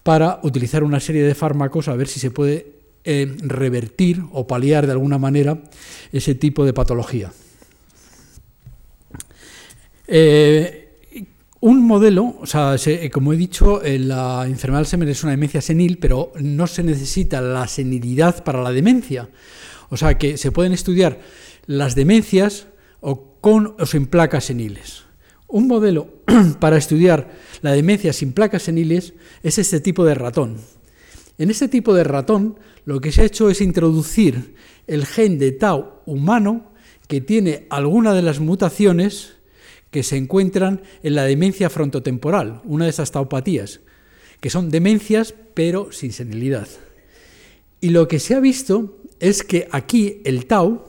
[0.04, 4.86] para utilizar una serie de fármacos a ver si se puede eh, revertir o paliar
[4.86, 5.60] de alguna manera
[6.12, 7.32] ese tipo de patología.
[10.06, 10.98] Eh,
[11.58, 12.76] un modelo, o sea,
[13.12, 16.84] como he dicho, eh, la enfermedad de Alzheimer es una demencia senil, pero no se
[16.84, 19.28] necesita la senilidad para la demencia.
[19.92, 21.20] O sea, que se pueden estudiar
[21.66, 22.66] las demencias
[23.00, 25.04] o con o sin placas seniles.
[25.48, 26.08] Un modelo
[26.60, 27.30] para estudiar
[27.60, 29.12] la demencia sin placas seniles
[29.42, 30.56] es este tipo de ratón.
[31.36, 34.54] En este tipo de ratón lo que se ha hecho es introducir
[34.86, 36.72] el gen de tau humano
[37.06, 39.34] que tiene alguna de las mutaciones
[39.90, 43.80] que se encuentran en la demencia frontotemporal, una de esas taupatías,
[44.40, 46.68] que son demencias pero sin senilidad.
[47.82, 50.82] Y lo que se ha visto es que aquí el tau,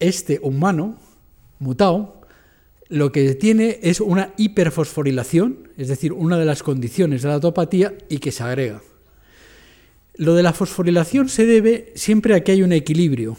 [0.00, 0.96] este humano
[1.58, 2.22] mutado,
[2.88, 7.92] lo que tiene es una hiperfosforilación, es decir, una de las condiciones de la taupatía
[8.08, 8.80] y que se agrega.
[10.14, 13.36] Lo de la fosforilación se debe siempre a que hay un equilibrio.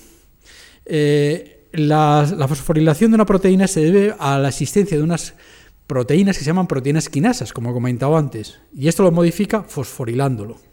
[0.86, 5.34] Eh, la, fosforilación de una proteína se debe a la existencia de unas
[5.88, 10.69] proteínas que se llaman proteínas quinasas, como he comentado antes, y esto lo modifica fosforilándolo.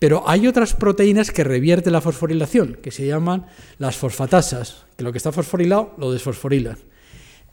[0.00, 3.46] Pero hay otras proteínas que revierten la fosforilación, que se llaman
[3.78, 6.78] las fosfatasas, que lo que está fosforilado lo desfosforilan.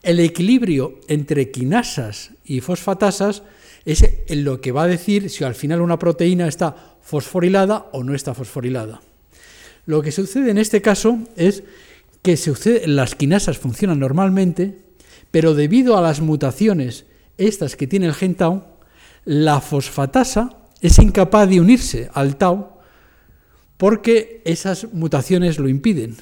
[0.01, 3.43] El equilibrio entre quinasas y fosfatasas
[3.83, 8.15] es lo que va a decir si al final una proteína está fosforilada o no
[8.15, 9.01] está fosforilada.
[9.85, 11.63] Lo que sucede en este caso es
[12.21, 14.81] que sucede, las quinasas funcionan normalmente,
[15.31, 17.05] pero debido a las mutaciones
[17.37, 18.63] estas que tiene el gen tau,
[19.25, 22.77] la fosfatasa es incapaz de unirse al tau
[23.77, 26.17] porque esas mutaciones lo impiden.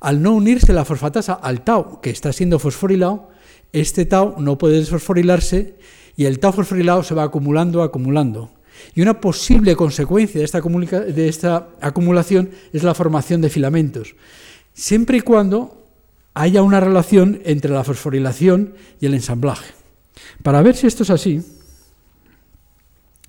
[0.00, 3.28] Al no unirse la fosfatasa al tau que está siendo fosforilado,
[3.72, 5.76] este tau no puede desfosforilarse
[6.16, 8.50] y el tau fosforilado se va acumulando, acumulando.
[8.94, 14.14] Y una posible consecuencia de esta, de esta acumulación es la formación de filamentos
[14.72, 15.86] siempre y cuando
[16.34, 19.74] haya una relación entre la fosforilación y el ensamblaje.
[20.42, 21.42] Para ver si esto es así,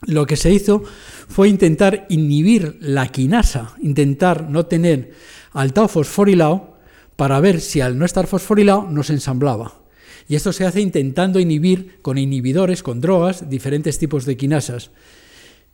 [0.08, 0.84] lo que se hizo
[1.28, 5.12] fue intentar inhibir la quinasa, intentar no tener
[5.52, 6.78] al tau fosforilado
[7.16, 9.82] para ver si al no estar fosforilado no se ensamblaba.
[10.28, 14.92] Y esto se hace intentando inhibir con inhibidores, con drogas, diferentes tipos de quinasas.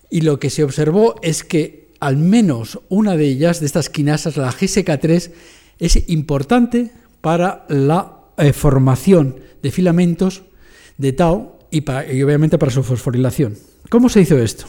[0.10, 4.38] Y lo que se observó es que al menos una de ellas, de estas quinasas,
[4.38, 5.32] la GSK3,
[5.80, 10.44] es importante para la eh, formación de filamentos
[10.98, 11.82] de tau y,
[12.22, 13.58] obviamente para su fosforilación.
[13.90, 14.66] ¿Cómo se hizo esto?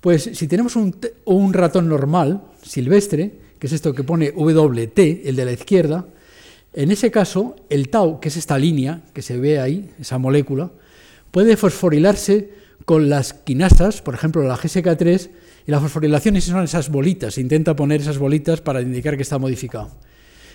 [0.00, 5.36] Pues si tenemos un, un, ratón normal, silvestre, que es esto que pone WT, el
[5.36, 6.06] de la izquierda,
[6.74, 10.72] en ese caso el tau, que es esta línea que se ve ahí, esa molécula,
[11.30, 12.50] puede fosforilarse
[12.84, 15.30] con las quinasas, por ejemplo la GSK3,
[15.66, 19.38] y la fosforilación son esas bolitas, se intenta poner esas bolitas para indicar que está
[19.38, 19.90] modificado.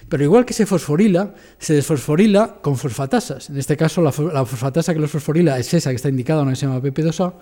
[0.09, 3.49] Pero igual que se fosforila, se desfosforila con fosfatasas.
[3.49, 6.57] En este caso, la, fosfatasa que los fosforila es esa que está indicada, una que
[6.57, 7.33] se llama PP2A.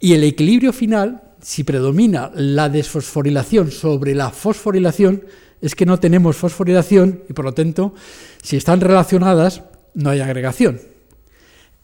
[0.00, 5.24] Y el equilibrio final, si predomina la desfosforilación sobre la fosforilación,
[5.60, 7.94] es que no tenemos fosforilación y por lo tanto,
[8.42, 9.62] si están relacionadas,
[9.94, 10.80] no hay agregación.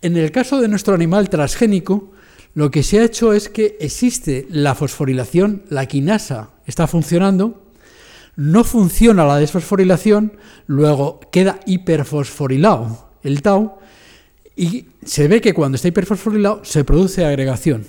[0.03, 2.12] En el caso de nuestro animal transgénico,
[2.55, 7.66] lo que se ha hecho es que existe la fosforilación, la quinasa está funcionando,
[8.37, 13.78] no funciona la desfosforilación, luego queda hiperfosforilado el tau
[14.55, 17.87] y se ve que cuando está hiperfosforilado se produce agregación.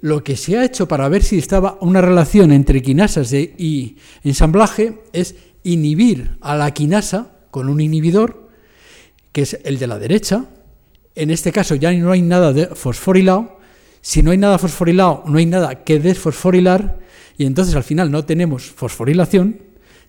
[0.00, 5.02] Lo que se ha hecho para ver si estaba una relación entre quinasas y ensamblaje
[5.12, 8.48] es inhibir a la quinasa con un inhibidor,
[9.32, 10.46] que es el de la derecha,
[11.14, 13.58] en este caso ya no hay nada de fosforilado,
[14.02, 16.98] si no hay nada fosforilado, no hay nada que desfosforilar,
[17.38, 19.60] y entonces al final no tenemos fosforilación,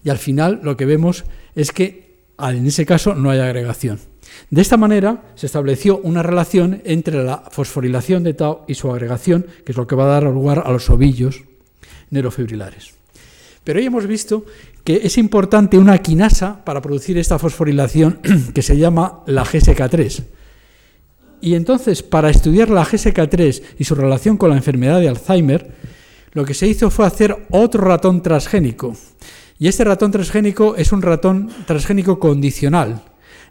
[0.04, 1.26] y al final lo que vemos
[1.56, 4.00] es que en ese caso no hay agregación.
[4.50, 9.46] De esta manera se estableció una relación entre la fosforilación de tau y su agregación,
[9.66, 11.44] que es lo que va a dar lugar a los ovillos
[12.12, 12.94] neurofibrilares.
[13.64, 14.46] Pero hoy hemos visto
[14.84, 18.22] que es importante una quinasa para producir esta fosforilación
[18.54, 20.24] que se llama la GSK3.
[21.42, 25.72] Y entonces, para estudiar la GSK3 y su relación con la enfermedad de Alzheimer,
[26.38, 28.96] lo que se hizo fue hacer otro ratón transgénico.
[29.58, 33.02] Y este ratón transgénico es un ratón transgénico condicional.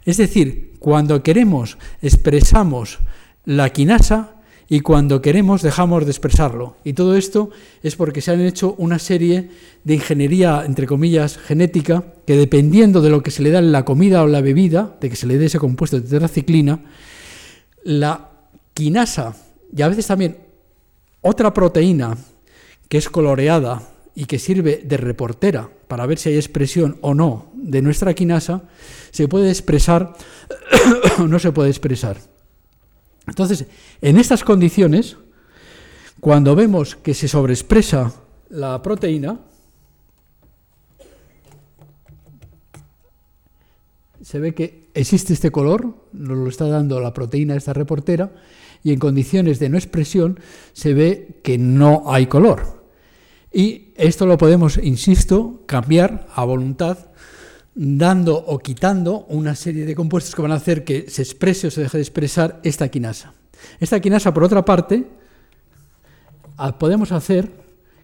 [0.05, 2.99] Es decir, cuando queremos, expresamos
[3.43, 4.35] la quinasa
[4.69, 6.77] y cuando queremos dejamos de expresarlo.
[6.85, 7.49] Y todo esto
[7.83, 9.49] es porque se han hecho una serie
[9.83, 13.83] de ingeniería, entre comillas, genética, que dependiendo de lo que se le da en la
[13.83, 16.85] comida o la bebida, de que se le dé ese compuesto de tetraciclina,
[17.83, 18.29] la
[18.73, 19.35] quinasa
[19.75, 20.37] y a veces también
[21.19, 22.15] otra proteína
[22.89, 23.81] que es coloreada
[24.15, 28.63] y que sirve de reportera para ver si hay expresión o no de nuestra quinasa,
[29.11, 30.13] se puede expresar
[31.19, 32.17] o no se puede expresar.
[33.27, 33.65] Entonces,
[34.01, 35.17] en estas condiciones,
[36.19, 38.13] cuando vemos que se sobreexpresa
[38.49, 39.39] la proteína,
[44.21, 48.31] se ve que existe este color, nos lo está dando la proteína esta reportera,
[48.83, 50.39] y en condiciones de no expresión
[50.73, 52.76] se ve que no hay color.
[53.57, 57.09] Y esto lo podemos, insisto, cambiar a voluntad
[57.73, 61.71] dando o quitando una serie de compuestos que van a hacer que se exprese o
[61.71, 63.33] se deje de expresar esta quinasa.
[63.79, 65.07] Esta quinasa, por otra parte,
[66.77, 67.49] podemos hacer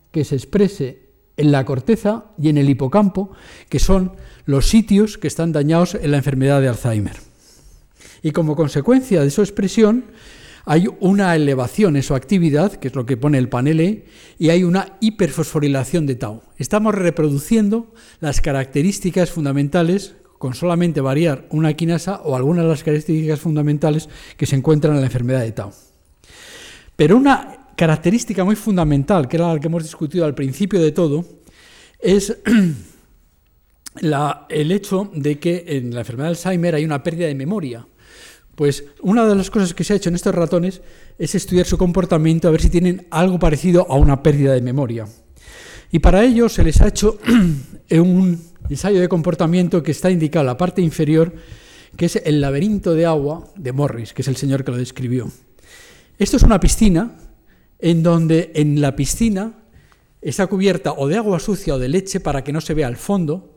[0.09, 3.29] que se exprese en la corteza y en el hipocampo,
[3.69, 4.13] que son
[4.45, 7.17] los sitios que están dañados en la enfermedad de Alzheimer.
[8.23, 10.05] Y como consecuencia de su expresión,
[10.65, 14.05] hay una elevación en su actividad, que es lo que pone el panel E,
[14.39, 16.41] y hay una hiperfosforilación de tau.
[16.57, 23.39] Estamos reproduciendo las características fundamentales con solamente variar una quinasa o algunas de las características
[23.39, 25.71] fundamentales que se encuentran en la enfermedad de tau.
[26.95, 31.25] Pero una característica muy fundamental, que era la que hemos discutido al principio de todo,
[31.99, 32.37] es
[34.01, 37.85] el hecho de que en la enfermedad de Alzheimer hay una pérdida de memoria.
[38.55, 40.81] Pues una de las cosas que se ha hecho en estos ratones
[41.17, 45.07] es estudiar su comportamiento a ver si tienen algo parecido a una pérdida de memoria.
[45.91, 47.19] Y para ello se les ha hecho
[47.91, 51.33] un ensayo de comportamiento que está indicado en la parte inferior,
[51.95, 55.31] que es el laberinto de agua de Morris, que es el señor que lo describió.
[56.17, 57.15] Esto es una piscina
[57.79, 59.53] en donde en la piscina
[60.21, 62.97] está cubierta o de agua sucia o de leche para que no se vea el
[62.97, 63.52] fondo,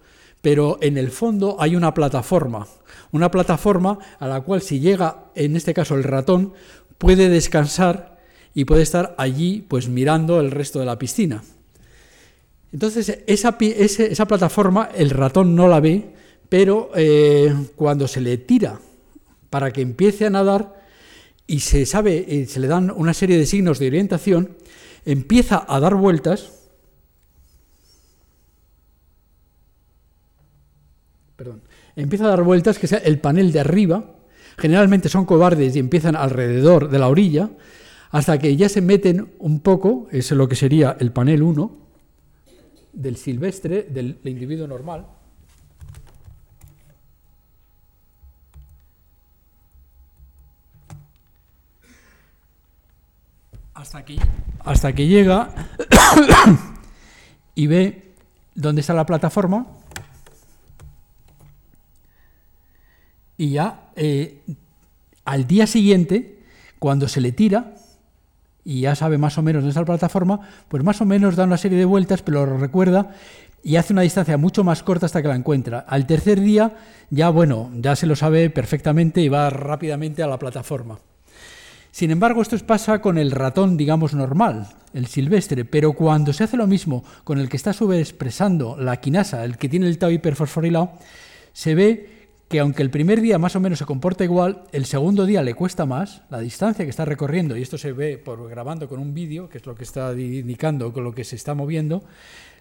[0.46, 2.68] pero en el fondo hay una plataforma
[3.12, 6.52] una plataforma a la cual si llega, en este caso el ratón,
[6.98, 8.18] puede descansar
[8.54, 11.42] y puede estar allí pues mirando el resto de la piscina.
[12.72, 13.56] Entonces esa,
[14.28, 16.14] plataforma el ratón no la ve,
[16.48, 18.80] pero eh, cuando se le tira
[19.50, 20.82] para que empiece a nadar
[21.46, 24.56] y se sabe, y se le dan una serie de signos de orientación,
[25.04, 26.52] empieza a dar vueltas.
[31.36, 31.62] Perdón
[31.96, 34.04] empieza a dar vueltas, que sea el panel de arriba,
[34.58, 37.50] generalmente son cobardes y empiezan alrededor de la orilla,
[38.10, 41.86] hasta que ya se meten un poco, es lo que sería el panel 1
[42.92, 45.06] del silvestre, del individuo normal.
[53.74, 54.16] Hasta que,
[54.60, 55.50] hasta que llega
[57.54, 58.14] y ve
[58.54, 59.75] dónde está la plataforma
[63.36, 64.40] y ya eh,
[65.24, 66.38] al día siguiente,
[66.78, 67.74] cuando se le tira,
[68.64, 71.56] y ya sabe más o menos está la plataforma, pues más o menos da una
[71.56, 73.14] serie de vueltas, pero lo recuerda
[73.62, 75.80] y hace una distancia mucho más corta hasta que la encuentra.
[75.80, 76.76] Al tercer día,
[77.10, 80.98] ya bueno, ya se lo sabe perfectamente y va rápidamente a la plataforma.
[81.90, 86.56] Sin embargo, esto pasa con el ratón, digamos, normal, el silvestre, pero cuando se hace
[86.56, 90.92] lo mismo con el que está expresando la quinasa, el que tiene el tau hiperfosforilado,
[91.52, 92.15] se ve
[92.48, 95.54] que aunque el primer día más o menos se comporta igual, el segundo día le
[95.54, 99.14] cuesta más, la distancia que está recorriendo, y esto se ve por grabando con un
[99.14, 102.04] vídeo, que es lo que está indicando con lo que se está moviendo,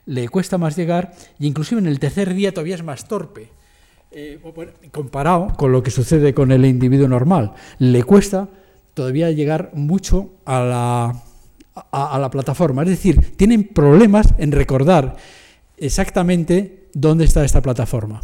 [0.07, 3.49] le cuesta más llegar, y inclusive en el tercer día todavía es más torpe.
[4.11, 4.39] Eh,
[4.91, 8.47] comparado con lo que sucede con el individuo normal, le cuesta
[8.93, 11.23] todavía llegar mucho a la,
[11.91, 12.83] a la plataforma.
[12.83, 15.17] Es decir, tienen problemas en recordar
[15.77, 18.21] exactamente dónde está esta plataforma.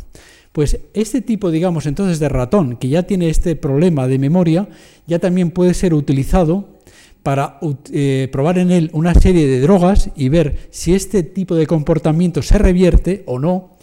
[0.51, 4.67] Pues este tipo, digamos, entonces de ratón, que ya tiene este problema de memoria,
[5.07, 6.81] ya también puede ser utilizado
[7.23, 7.59] para
[7.91, 12.41] eh, probar en él una serie de drogas y ver si este tipo de comportamiento
[12.41, 13.77] se revierte o no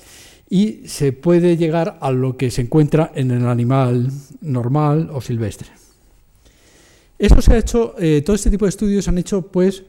[0.50, 4.10] y se puede llegar a lo que se encuentra en el animal
[4.40, 5.68] normal o silvestre.
[7.18, 9.84] Esto se ha hecho, eh, todo este tipo de estudios se han hecho pues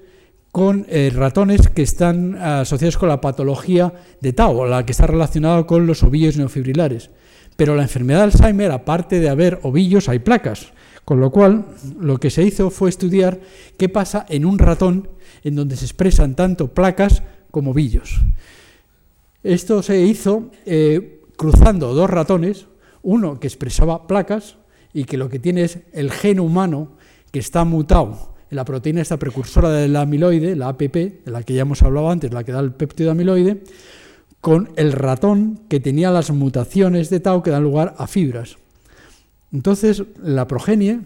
[0.51, 5.65] con eh, ratones que están asociados con la patología de Tau, la que está relacionada
[5.65, 7.11] con los ovillos neofibrilares.
[7.55, 10.71] Pero la enfermedad de Alzheimer, aparte de haber ovillos, hay placas.
[11.05, 11.65] Con lo cual,
[11.99, 13.39] lo que se hizo fue estudiar
[13.77, 15.09] qué pasa en un ratón
[15.43, 18.21] en donde se expresan tanto placas como ovillos.
[19.43, 22.67] Esto se hizo eh, cruzando dos ratones,
[23.01, 24.57] uno que expresaba placas
[24.93, 26.91] y que lo que tiene es el gen humano
[27.31, 30.95] que está mutado la proteína esta precursora del amiloide, la APP,
[31.25, 33.63] de la que ya hemos hablado antes, la que da el péptido amiloide,
[34.41, 38.57] con el ratón que tenía las mutaciones de tau que dan lugar a fibras.
[39.51, 41.01] Entonces, la progenie,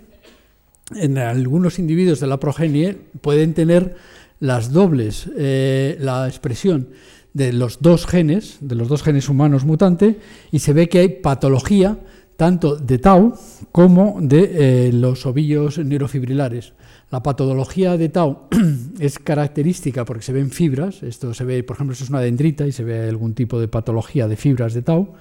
[0.95, 3.95] en algunos individuos de la progenie, pueden tener
[4.39, 6.89] las dobles, eh, la expresión
[7.33, 10.19] de los dos genes, de los dos genes humanos mutante,
[10.51, 11.97] y se ve que hay patología
[12.37, 13.33] tanto de tau
[13.71, 16.73] como de eh, los ovillos neurofibrilares.
[17.13, 18.49] La patología de tau
[18.99, 22.65] es característica porque se ven fibras, esto se ve, por ejemplo, esto es una dendrita
[22.65, 25.13] y se ve algún tipo de patología de fibras de tau.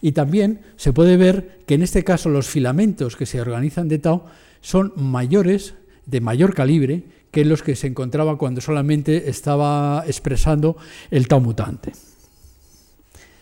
[0.00, 3.98] Y también se puede ver que en este caso los filamentos que se organizan de
[3.98, 4.22] tau
[4.60, 5.74] son mayores,
[6.06, 7.02] de mayor calibre,
[7.32, 10.76] que los que se encontraba cuando solamente estaba expresando
[11.10, 11.90] el tau mutante.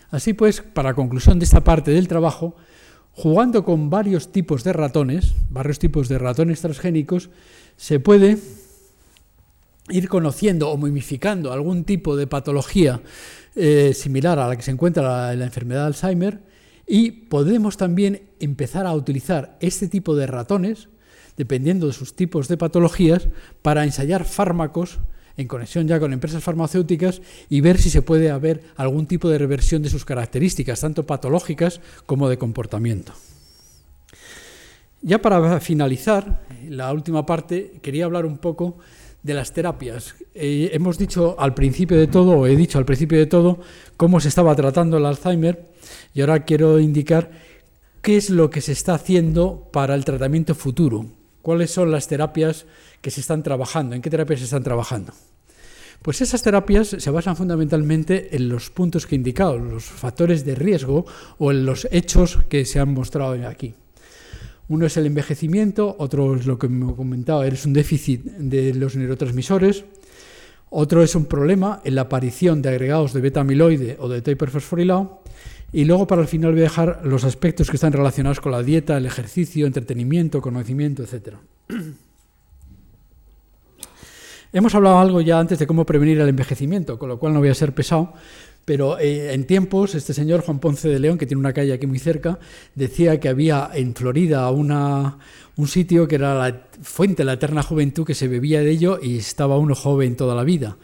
[0.09, 2.55] Así pues, para conclusión de esta parte del trabajo,
[3.13, 7.29] jugando con varios tipos de ratones, varios tipos de ratones transgénicos,
[7.79, 8.37] se puede
[9.87, 12.99] ir conociendo o mimificando algún tipo de patología
[13.55, 16.41] eh, similar a la que se encuentra la, la enfermedad de Alzheimer
[16.85, 20.89] y podemos también empezar a utilizar este tipo de ratones,
[21.37, 23.29] dependiendo de sus tipos de patologías,
[23.61, 24.99] para ensayar fármacos
[25.37, 29.37] en conexión ya con empresas farmacéuticas y ver si se puede haber algún tipo de
[29.37, 33.13] reversión de sus características, tanto patológicas como de comportamiento.
[35.01, 38.77] Ya para finalizar, la última parte, quería hablar un poco
[39.23, 40.15] de las terapias.
[40.33, 43.59] Eh, hemos dicho al principio de todo, o he dicho al principio de todo,
[43.95, 45.67] cómo se estaba tratando el Alzheimer
[46.13, 47.31] y ahora quiero indicar
[48.01, 51.05] qué es lo que se está haciendo para el tratamiento futuro,
[51.41, 52.65] cuáles son las terapias
[53.01, 55.13] que se están trabajando, en qué terapias se están trabajando.
[56.01, 60.55] Pues esas terapias se basan fundamentalmente en los puntos que he indicado, los factores de
[60.55, 61.05] riesgo
[61.37, 63.75] o en los hechos que se han mostrado aquí.
[64.69, 68.73] Uno es el envejecimiento, otro es lo que me he comentado, es un déficit de
[68.75, 69.83] los neurotransmisores,
[70.69, 75.23] otro es un problema en la aparición de agregados de beta-amiloide o de hiperfosforilado,
[75.73, 78.61] y luego para el final voy a dejar los aspectos que están relacionados con la
[78.61, 81.39] dieta, el ejercicio, entretenimiento, conocimiento, etcétera.
[84.51, 87.49] Hemos hablado algo ya antes de cómo prevenir el envejecimiento, con lo cual no voy
[87.49, 88.13] a ser pesado,
[88.69, 91.87] pero eh, en tiempos este señor Juan Ponce de León, que tiene una calle aquí
[91.87, 92.37] muy cerca,
[92.75, 95.17] decía que había en Florida una,
[95.55, 98.99] un sitio que era la fuente de la eterna juventud, que se bebía de ello
[99.01, 100.77] y estaba uno joven toda la vida.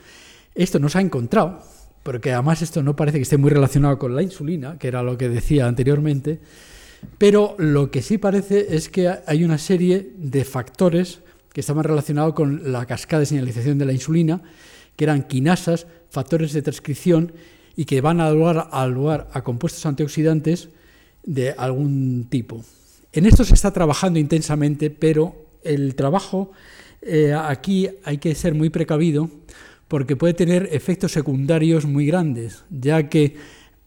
[0.55, 1.61] Esto no se ha encontrado,
[2.01, 5.15] porque además esto no parece que esté muy relacionado con la insulina, que era lo
[5.15, 6.39] que decía anteriormente,
[7.19, 11.19] pero lo que sí parece es que hay una serie de factores
[11.53, 14.41] que estaban relacionados con la cascada de señalización de la insulina,
[14.95, 17.33] que eran quinasas, factores de transcripción
[17.75, 20.69] y que van a dar a, lugar a compuestos antioxidantes
[21.23, 22.63] de algún tipo.
[23.11, 26.51] En esto se está trabajando intensamente, pero el trabajo
[27.01, 29.29] eh, aquí hay que ser muy precavido
[29.87, 33.35] porque puede tener efectos secundarios muy grandes, ya que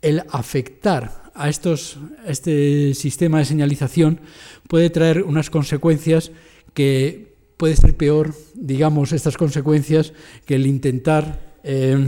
[0.03, 4.21] el afectar a, estos, este sistema de señalización
[4.69, 6.31] puede traer unas consecuencias
[6.75, 10.13] que puede ser peor, digamos, estas consecuencias
[10.47, 11.99] que el intentar eh,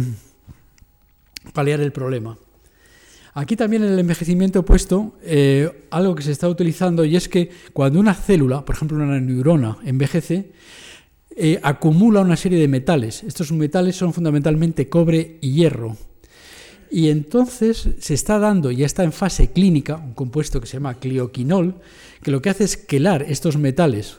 [1.53, 2.39] paliar el problema.
[3.35, 7.29] Aquí también en el envejecimiento he puesto eh, algo que se está utilizando y es
[7.29, 10.53] que cuando una célula, por ejemplo una neurona, envejece,
[11.37, 13.23] eh, acumula una serie de metales.
[13.23, 15.97] Estos metales son fundamentalmente cobre y hierro.
[16.91, 20.99] Y entonces se está dando, ya está en fase clínica, un compuesto que se llama
[20.99, 21.77] clioquinol,
[22.23, 24.19] que lo que hace es quelar estos metales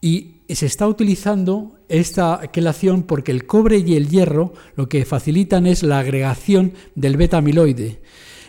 [0.00, 5.66] y se está utilizando esta quelación porque el cobre y el hierro lo que facilitan
[5.66, 8.00] es la agregación del beta-amiloide.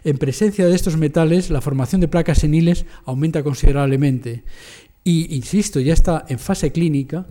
[0.03, 4.43] En presencia de estos metales, la formación de placas seniles aumenta considerablemente.
[5.03, 7.27] Y, insisto, ya está en fase clínica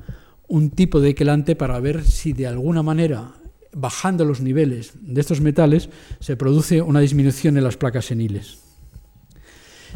[0.47, 3.35] un tipo de quelante para ver si de alguna manera,
[3.73, 8.59] bajando los niveles de estos metales, se produce una disminución en las placas seniles.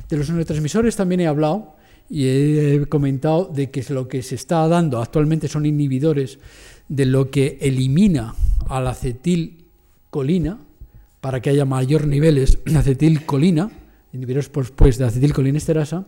[0.08, 1.76] De los neurotransmisores también he hablado
[2.08, 6.38] y he comentado de que lo que se está dando actualmente son inhibidores
[6.88, 8.34] de lo que elimina
[8.68, 10.58] a la acetilcolina
[11.20, 13.70] para que haya mayor niveles de acetilcolina,
[14.12, 16.06] inhibidores pues, de acetilcolinesterasa,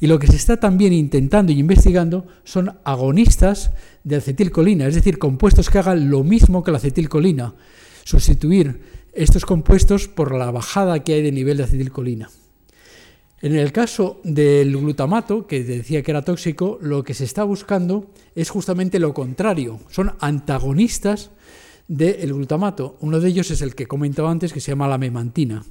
[0.00, 3.70] y lo que se está también intentando y investigando son agonistas
[4.04, 7.54] de acetilcolina, es decir, compuestos que hagan lo mismo que la acetilcolina,
[8.04, 8.82] sustituir
[9.14, 12.28] estos compuestos por la bajada que hay de nivel de acetilcolina.
[13.42, 18.12] En el caso del glutamato, que decía que era tóxico, lo que se está buscando
[18.36, 21.32] es justamente lo contrario, son antagonistas
[21.88, 22.96] del glutamato.
[23.00, 25.64] Uno de ellos es el que he comentado antes, que se llama la memantina.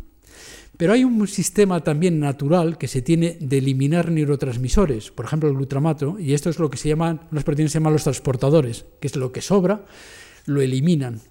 [0.76, 5.56] Pero hay un sistema también natural que se tiene de eliminar neurotransmisores, por ejemplo el
[5.56, 9.08] glutamato, y esto es lo que se llaman, unas proteínas se llaman los transportadores, que
[9.08, 9.86] es lo que sobra,
[10.46, 11.22] lo eliminan.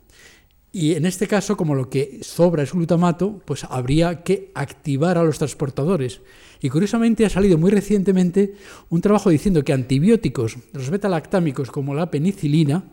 [0.73, 5.25] Y en este caso, como lo que sobra es glutamato, pues habría que activar a
[5.25, 6.21] los transportadores.
[6.61, 8.55] Y curiosamente ha salido muy recientemente
[8.89, 12.85] un trabajo diciendo que antibióticos, los beta-lactámicos como la penicilina,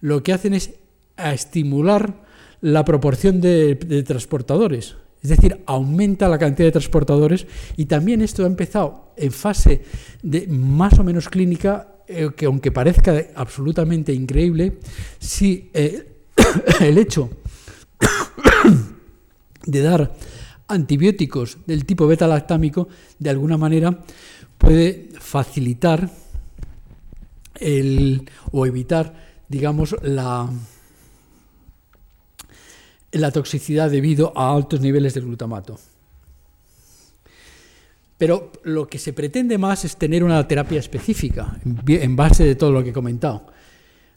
[0.00, 0.74] lo que hacen es
[1.16, 2.24] estimular
[2.60, 3.76] la proporción de,
[4.06, 4.96] transportadores.
[5.22, 9.82] Es decir, aumenta la cantidad de transportadores y también esto ha empezado en fase
[10.22, 14.78] de más o menos clínica, eh, que aunque parezca absolutamente increíble,
[15.18, 16.17] si eh,
[16.80, 17.30] el hecho
[19.64, 20.14] de dar
[20.68, 22.88] antibióticos del tipo beta-lactámico
[23.18, 24.04] de alguna manera
[24.58, 26.10] puede facilitar
[27.54, 29.14] el, o evitar,
[29.48, 30.48] digamos, la,
[33.12, 35.78] la toxicidad debido a altos niveles de glutamato.
[38.18, 42.72] Pero lo que se pretende más es tener una terapia específica en base de todo
[42.72, 43.46] lo que he comentado.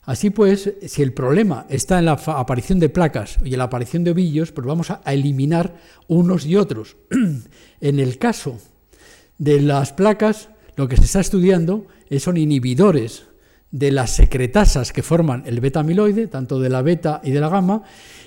[0.03, 4.03] Así pues, si el problema está en la aparición de placas y en la aparición
[4.03, 5.75] de ovillos, pues vamos a eliminar
[6.07, 6.97] unos y otros.
[7.81, 8.57] en el caso
[9.37, 11.85] de las placas, lo que se está estudiando
[12.19, 13.25] son inhibidores
[13.71, 17.83] de las secretasas que forman el beta-amiloide, tanto de la beta y de la gamma,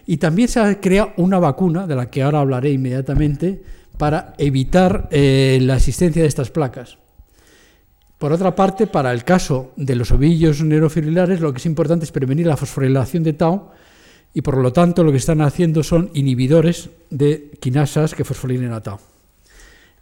[0.06, 3.62] y también se crea una vacuna, de la que ahora hablaré inmediatamente,
[3.98, 6.98] para evitar eh, la existencia de estas placas.
[8.24, 12.10] Por otra parte, para el caso de los ovillos neurofibrilares, lo que es importante es
[12.10, 13.68] prevenir la fosforilación de tau
[14.32, 18.82] y por lo tanto lo que están haciendo son inhibidores de quinasas que fosforilen a
[18.82, 18.98] tau.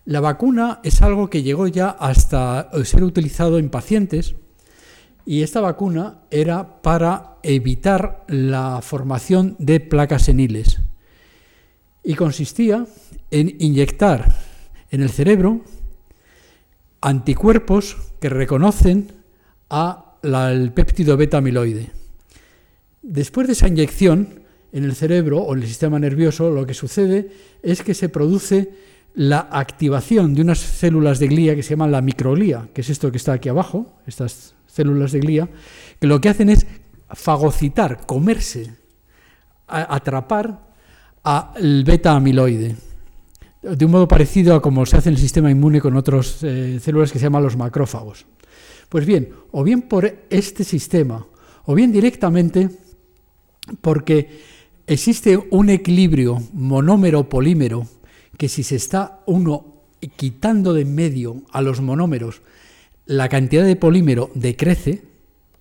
[0.04, 4.36] La vacuna es algo que llegó ya hasta ser utilizado en pacientes
[5.26, 10.78] y esta vacuna era para evitar la formación de placas seniles
[12.04, 12.86] y consistía
[13.32, 14.32] en inyectar
[14.92, 15.62] en el cerebro
[17.02, 19.12] anticuerpos que reconocen
[19.68, 21.90] al péptido beta amiloide.
[23.02, 24.42] Después de esa inyección
[24.72, 27.30] en el cerebro o en el sistema nervioso, lo que sucede
[27.62, 28.70] es que se produce
[29.14, 33.10] la activación de unas células de glía que se llaman la microglía, que es esto
[33.10, 35.48] que está aquí abajo, estas células de glía,
[36.00, 36.66] que lo que hacen es
[37.10, 38.72] fagocitar, comerse,
[39.66, 40.72] atrapar
[41.24, 42.76] al beta amiloide
[43.62, 46.78] de un modo parecido a como se hace en el sistema inmune con otras eh,
[46.80, 48.26] células que se llaman los macrófagos.
[48.88, 51.26] Pues bien, o bien por este sistema,
[51.64, 52.68] o bien directamente
[53.80, 54.40] porque
[54.86, 57.86] existe un equilibrio monómero-polímero
[58.36, 59.72] que si se está uno
[60.16, 62.42] quitando de en medio a los monómeros,
[63.06, 65.02] la cantidad de polímero decrece,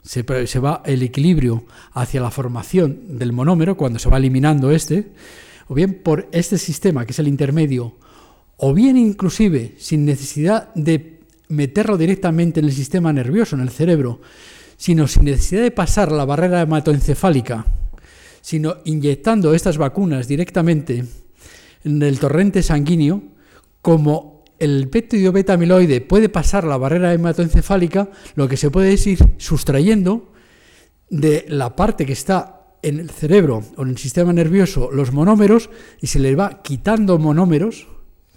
[0.01, 5.11] se, se va el equilibrio hacia la formación del monómero cuando se va eliminando este,
[5.71, 7.95] o bien por este sistema, que es el intermedio,
[8.57, 14.19] o bien inclusive sin necesidad de meterlo directamente en el sistema nervioso, en el cerebro,
[14.75, 17.65] sino sin necesidad de pasar la barrera hematoencefálica,
[18.41, 21.05] sino inyectando estas vacunas directamente
[21.85, 23.23] en el torrente sanguíneo,
[23.81, 29.07] como el péptido beta amiloide puede pasar la barrera hematoencefálica, lo que se puede es
[29.07, 30.33] ir sustrayendo
[31.09, 35.69] de la parte que está en el cerebro o en el sistema nervioso los monómeros
[36.01, 37.87] y se le va quitando monómeros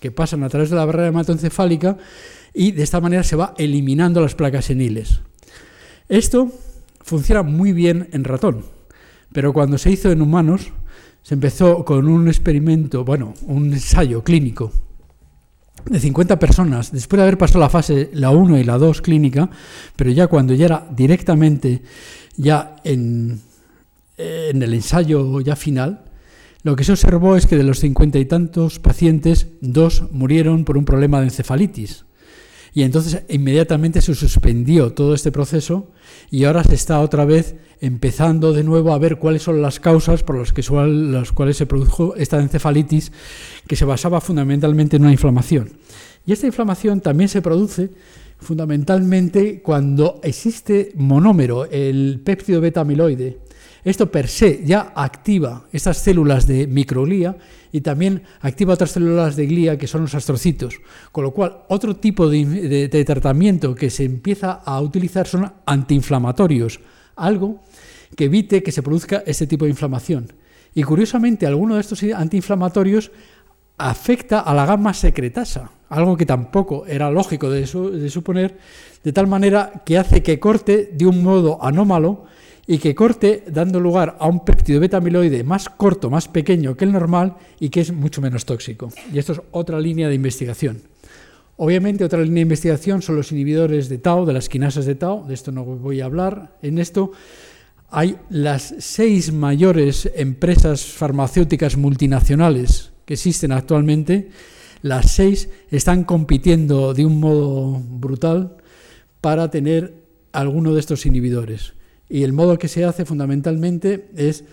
[0.01, 1.97] que pasan a través de la barrera hematoencefálica
[2.53, 5.20] y de esta manera se va eliminando las placas seniles.
[6.09, 6.53] Esto
[7.01, 8.64] funciona muy bien en ratón,
[9.32, 10.72] pero cuando se hizo en humanos
[11.22, 14.72] se empezó con un experimento, bueno, un ensayo clínico
[15.86, 19.51] de 50 personas, después de haber pasado la fase la 1 y la 2 clínica,
[19.97, 21.82] pero ya cuando ya era directamente
[22.36, 23.40] ya en
[24.16, 26.04] en el ensayo ya final,
[26.62, 30.78] lo que se observó es que de los cincuenta y tantos pacientes, dos murieron por
[30.78, 32.06] un problema de encefalitis.
[32.72, 35.92] Y entonces inmediatamente se suspendió todo este proceso
[36.30, 40.24] y ahora se está otra vez empezando de nuevo a ver cuáles son las causas
[40.24, 40.62] por las, que,
[41.34, 43.12] cuales se produjo esta encefalitis
[43.68, 45.70] que se basaba fundamentalmente en una inflamación.
[46.26, 47.90] Y esta inflamación también se produce
[48.38, 53.38] fundamentalmente cuando existe monómero, el péptido beta amiloide,
[53.85, 57.37] esto per se ya activa estas células de microglía
[57.70, 60.80] y también activa otras células de glía que son los astrocitos.
[61.12, 66.80] Con lo cual, otro tipo de, tratamiento que se empieza a utilizar son antiinflamatorios,
[67.16, 67.62] algo
[68.16, 70.32] que evite que se produzca este tipo de inflamación.
[70.74, 73.11] Y curiosamente, alguno de estos antiinflamatorios
[73.76, 78.57] afecta a la gamma secretasa, algo que tampoco era lógico de, de, suponer,
[79.03, 82.24] de tal manera que hace que corte de un modo anómalo
[82.66, 86.84] y que corte dando lugar a un péptido beta amiloide más corto, más pequeño que
[86.84, 88.88] el normal y que es mucho menos tóxico.
[89.12, 90.82] Y esto es otra línea de investigación.
[91.56, 95.26] Obviamente otra línea de investigación son los inhibidores de Tau, de las quinasas de Tau,
[95.26, 97.12] de esto no voy a hablar en esto.
[97.90, 104.30] Hay las seis mayores empresas farmacéuticas multinacionales que existen actualmente,
[104.82, 108.56] las seis están compitiendo de un modo brutal
[109.20, 109.94] para tener
[110.32, 111.74] alguno de estos inhibidores.
[112.09, 114.44] Y el modo que se hace fundamentalmente es,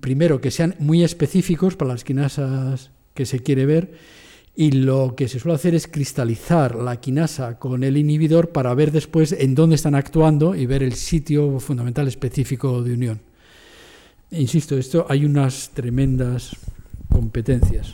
[0.00, 3.92] primero, que sean muy específicos para las quinasas que se quiere ver,
[4.56, 8.92] y lo que se suele hacer es cristalizar la quinasa con el inhibidor para ver
[8.92, 13.20] después en dónde están actuando y ver el sitio fundamental específico de unión.
[14.30, 16.56] Insisto, esto hay unas tremendas
[17.08, 17.92] competencias.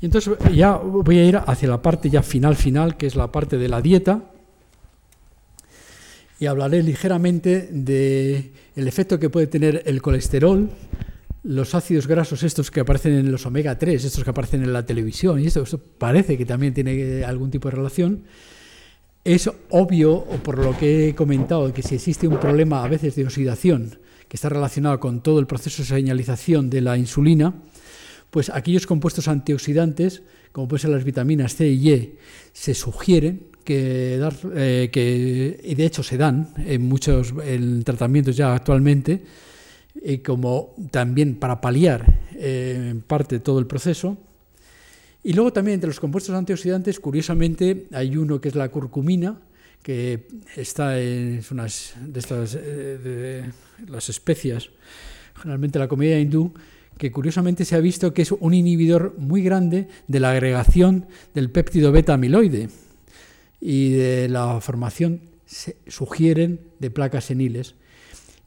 [0.00, 3.30] Y entonces ya voy a ir hacia la parte ya final final, que es la
[3.30, 4.31] parte de la dieta,
[6.42, 10.68] y hablaré ligeramente del el efecto que puede tener el colesterol,
[11.44, 14.84] los ácidos grasos estos que aparecen en los omega 3, estos que aparecen en la
[14.84, 18.24] televisión, y esto, esto parece que también tiene algún tipo de relación.
[19.22, 23.24] Es obvio, por lo que he comentado, que si existe un problema a veces de
[23.24, 27.54] oxidación, que está relacionado con todo el proceso de señalización de la insulina,
[28.32, 32.16] pues aquellos compuestos antioxidantes, como pueden ser las vitaminas C y E,
[32.52, 38.36] se sugieren que, dar, eh, que y de hecho se dan en muchos en tratamientos
[38.36, 39.22] ya actualmente,
[39.94, 44.18] y como también para paliar eh, en parte todo el proceso.
[45.24, 49.40] Y luego también entre los compuestos antioxidantes, curiosamente, hay uno que es la curcumina,
[49.82, 53.44] que está en unas de estas eh, de
[53.88, 54.70] las especias,
[55.34, 56.52] generalmente la comida hindú,
[56.98, 61.50] que curiosamente se ha visto que es un inhibidor muy grande de la agregación del
[61.50, 62.68] péptido beta amiloide
[63.64, 67.76] y de la formación, se sugieren, de placas seniles.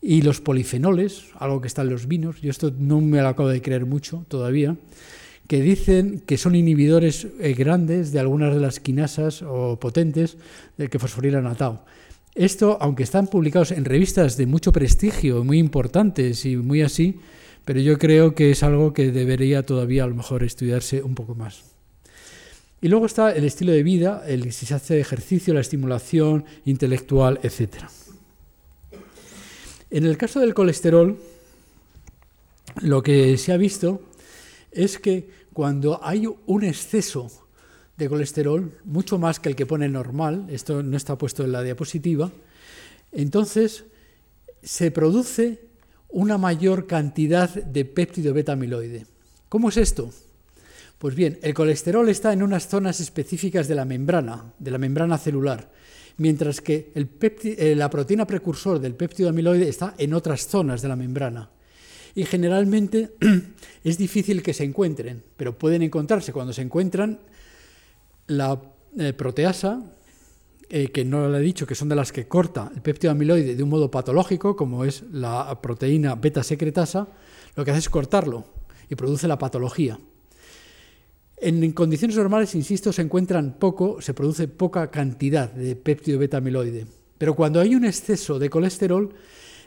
[0.02, 3.48] Y los polifenoles, algo que está en los vinos, yo esto no me lo acabo
[3.48, 4.76] de creer mucho todavía,
[5.48, 10.38] que dicen que son inhibidores eh, grandes de algunas de las quinasas o potentes
[10.78, 11.80] del que fosforilan a tau.
[12.36, 17.20] Esto, aunque están publicados en revistas de mucho prestigio, muy importantes y muy así,
[17.64, 21.36] pero yo creo que es algo que debería todavía a lo mejor estudiarse un poco
[21.36, 21.75] más.
[22.82, 27.40] Y luego está el estilo de vida, el si se hace ejercicio, la estimulación intelectual,
[27.42, 27.86] etc.
[29.90, 31.18] En el caso del colesterol,
[32.82, 34.02] lo que se ha visto
[34.72, 37.32] es que cuando hay un exceso
[37.98, 41.64] de colesterol, mucho más que el que pone normal, esto no está puesto en la
[41.64, 42.32] diapositiva,
[43.14, 43.86] entonces
[44.62, 45.62] se produce
[46.10, 49.06] una mayor cantidad de péptido beta amiloide.
[49.48, 50.12] ¿Cómo es esto?
[50.98, 55.18] Pues bien, el colesterol está en unas zonas específicas de la membrana, de la membrana
[55.18, 55.70] celular,
[56.18, 60.96] mientras que eh, la proteína precursor del péptido amiloide está en otras zonas de la
[60.96, 61.50] membrana.
[62.16, 63.12] Y generalmente
[63.84, 66.32] es difícil que se encuentren, pero pueden encontrarse.
[66.32, 67.20] Cuando se encuentran,
[68.28, 68.62] la
[68.98, 69.84] eh, proteasa
[70.70, 73.56] eh, que no le he dicho, que son de las que corta el péptido amiloide
[73.56, 77.10] de un modo patológico, como es la proteína beta secretasa,
[77.56, 78.46] lo que hace es cortarlo
[78.90, 80.00] y produce la patología.
[81.38, 86.86] En, condiciones normales, insisto, se encuentran poco, se produce poca cantidad de péptido beta amiloide.
[87.18, 89.14] Pero cuando hay un exceso de colesterol,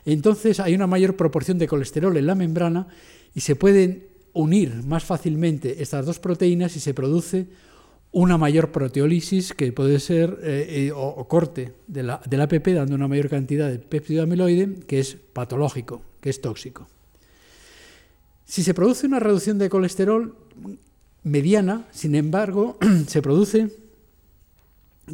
[0.05, 2.87] entonces hay una mayor proporción de colesterol en la membrana
[3.33, 7.47] y se pueden unir más fácilmente estas dos proteínas y se produce
[8.11, 12.95] una mayor proteólisis que puede ser eh, eh, o, corte de la, del APP dando
[12.95, 16.87] una mayor cantidad de péptido amiloide que es patológico, que es tóxico.
[18.45, 20.35] Si se produce una reducción de colesterol
[21.23, 23.69] mediana, sin embargo, se produce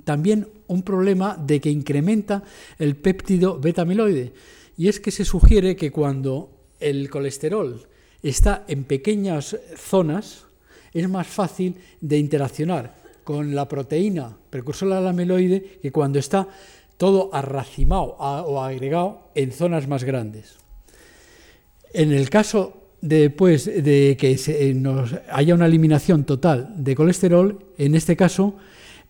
[0.04, 2.44] también un problema de que incrementa
[2.80, 4.34] el péptido beta amiloide
[4.78, 6.50] y es que se sugiere que cuando
[6.80, 7.88] el colesterol
[8.22, 10.46] está en pequeñas zonas,
[10.94, 16.48] es más fácil de interaccionar con la proteína precursora del amiloide que cuando está
[16.98, 20.58] todo arracimado o agregado en zonas más grandes.
[21.94, 24.36] En el caso de, pues, de que
[25.32, 28.56] haya una eliminación total de colesterol, en este caso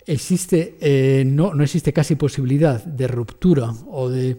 [0.06, 4.38] existe, eh, no, no existe casi posibilidad de ruptura o de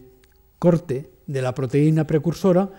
[0.59, 2.71] corte de la proteína precursora,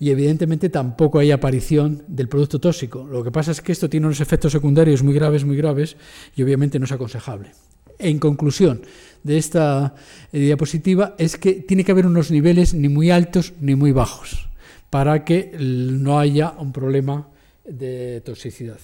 [0.00, 3.06] y evidentemente tampoco hay aparición del producto tóxico.
[3.06, 5.96] Lo que pasa es que esto tiene unos efectos secundarios muy graves, muy graves
[6.34, 7.52] y obviamente no es aconsejable.
[7.98, 8.82] En conclusión
[9.22, 9.94] de esta
[10.32, 14.48] eh, diapositiva es que tiene que haber unos niveles ni muy altos ni muy bajos
[14.94, 17.26] para que no haya un problema
[17.64, 18.78] de toxicidad.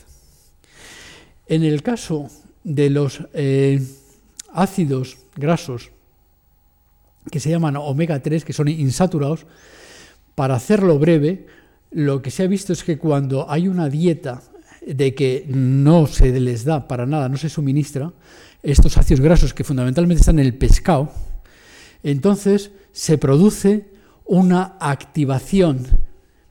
[1.47, 2.29] En el caso
[2.65, 3.81] de los eh,
[4.53, 5.93] ácidos grasos
[7.31, 9.47] que se llaman omega 3, que son insaturados.
[10.35, 11.47] Para hacerlo breve,
[11.93, 14.43] lo que se ha visto es que cuando hay una dieta
[14.85, 18.13] de que no se les da para nada, no se suministra,
[18.65, 21.13] estos ácidos grasos que fundamentalmente están en el pescado,
[22.03, 25.87] entonces se produce una activación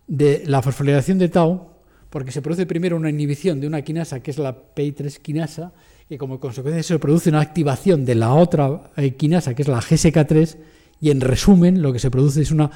[0.08, 1.70] de la fosforilación de tau,
[2.10, 5.72] porque se produce primero una inhibición de una quinasa que es la PI3 quinasa,
[6.10, 9.80] y como consecuencia se produce una activación de la otra eh, quinasa que es la
[9.80, 10.58] GSK3,
[11.02, 12.72] y en resumen lo que se produce es una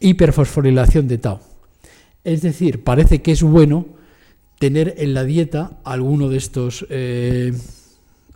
[0.00, 1.40] hiperfosforilación de tau.
[2.22, 3.86] Es decir, parece que es bueno
[4.58, 7.52] tener en la dieta alguno de estos eh,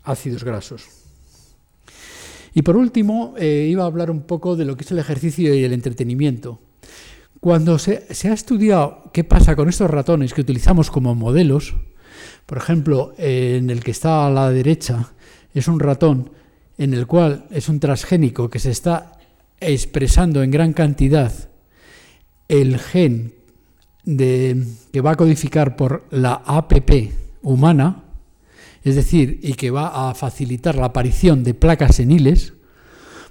[0.04, 0.97] ácidos grasos.
[2.58, 5.54] Y por último, eh, iba a hablar un poco de lo que es el ejercicio
[5.54, 6.58] y el entretenimiento.
[7.38, 11.76] Cuando se, ha estudiado qué pasa con estos ratones que utilizamos como modelos,
[12.46, 15.12] por ejemplo, en el que está a la derecha
[15.54, 16.32] es un ratón
[16.78, 19.12] en el cual es un transgénico que se está
[19.60, 21.32] expresando en gran cantidad
[22.48, 23.34] el gen
[24.04, 28.02] que va a codificar por la APP humana,
[28.82, 32.54] es decir, y que va a facilitar la aparición de placas seniles,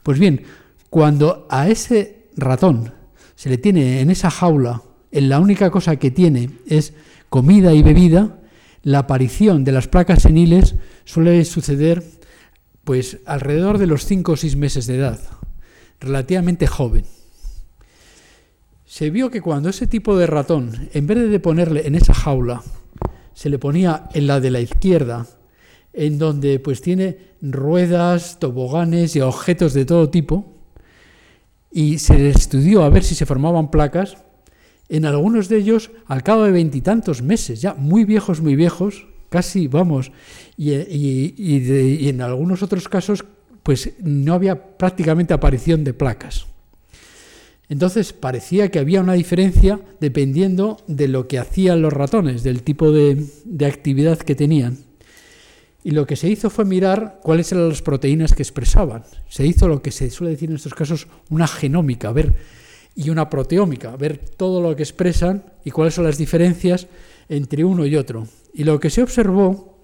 [0.03, 0.43] pues bien,
[0.89, 2.93] cuando a ese ratón
[3.35, 6.93] se le tiene en esa jaula, en la única cosa que tiene es
[7.29, 8.39] comida y bebida,
[8.83, 10.75] la aparición de las placas seniles
[11.05, 12.03] suele suceder
[12.83, 15.19] pues alrededor de los 5 o 6 meses de edad,
[15.99, 17.03] relativamente joven.
[18.85, 22.63] Se vio que cuando ese tipo de ratón, en vez de ponerle en esa jaula,
[23.37, 25.27] se le ponía en la de la izquierda,
[25.93, 30.55] en donde pues tiene ruedas, toboganes y objetos de todo tipo,
[31.71, 34.17] y se estudió a ver si se formaban placas,
[34.89, 39.67] en algunos de ellos, al cabo de veintitantos meses, ya muy viejos, muy viejos, casi,
[39.67, 40.11] vamos,
[40.57, 43.23] y, y en algunos otros casos,
[43.61, 46.47] pues no había prácticamente aparición de placas.
[47.69, 52.91] Entonces parecía que había una diferencia dependiendo de lo que hacían los ratones, del tipo
[52.91, 53.25] de,
[53.65, 54.77] actividad que tenían.
[55.83, 59.03] Y lo que se hizo fue mirar cuáles eran las proteínas que expresaban.
[59.29, 62.35] Se hizo lo que se suele decir en estos casos una genómica, ver
[62.95, 66.87] y una proteómica, ver todo lo que expresan y cuáles son las diferencias
[67.29, 68.27] entre uno y otro.
[68.53, 69.83] Y lo que se observó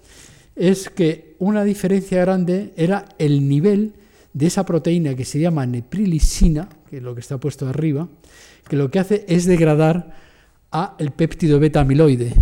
[0.56, 3.92] es que una diferencia grande era el nivel
[4.34, 8.08] de esa proteína que se llama neprilisina, que es lo que está puesto arriba,
[8.68, 10.12] que lo que hace es degradar
[10.72, 12.34] a el péptido beta amiloide.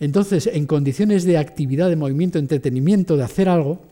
[0.00, 3.82] Entonces, en condiciones de actividad, de movimiento, entretenimiento, de hacer algo,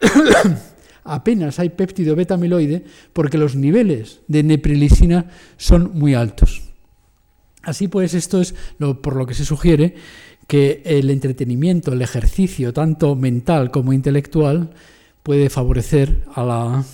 [1.04, 6.62] apenas hay péptido beta amiloide porque los niveles de neprilisina son muy altos.
[7.62, 8.54] Así pues, esto es
[9.00, 9.94] por lo que se sugiere
[10.46, 14.70] que el entretenimiento, el ejercicio, tanto mental como intelectual,
[15.22, 16.84] puede favorecer a la,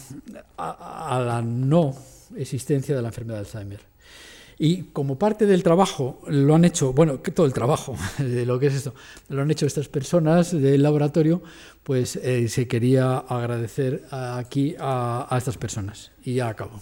[0.57, 1.95] a, la no
[2.37, 3.81] existencia de la enfermedad de Alzheimer.
[4.61, 8.67] Y como parte del trabajo lo han hecho, bueno, todo el trabajo de lo que
[8.67, 8.95] es esto,
[9.29, 11.43] lo han hecho estas personas del laboratorio,
[11.85, 16.11] pues eh, se quería agradecer aquí a, a estas personas.
[16.25, 16.81] Y ya acabo.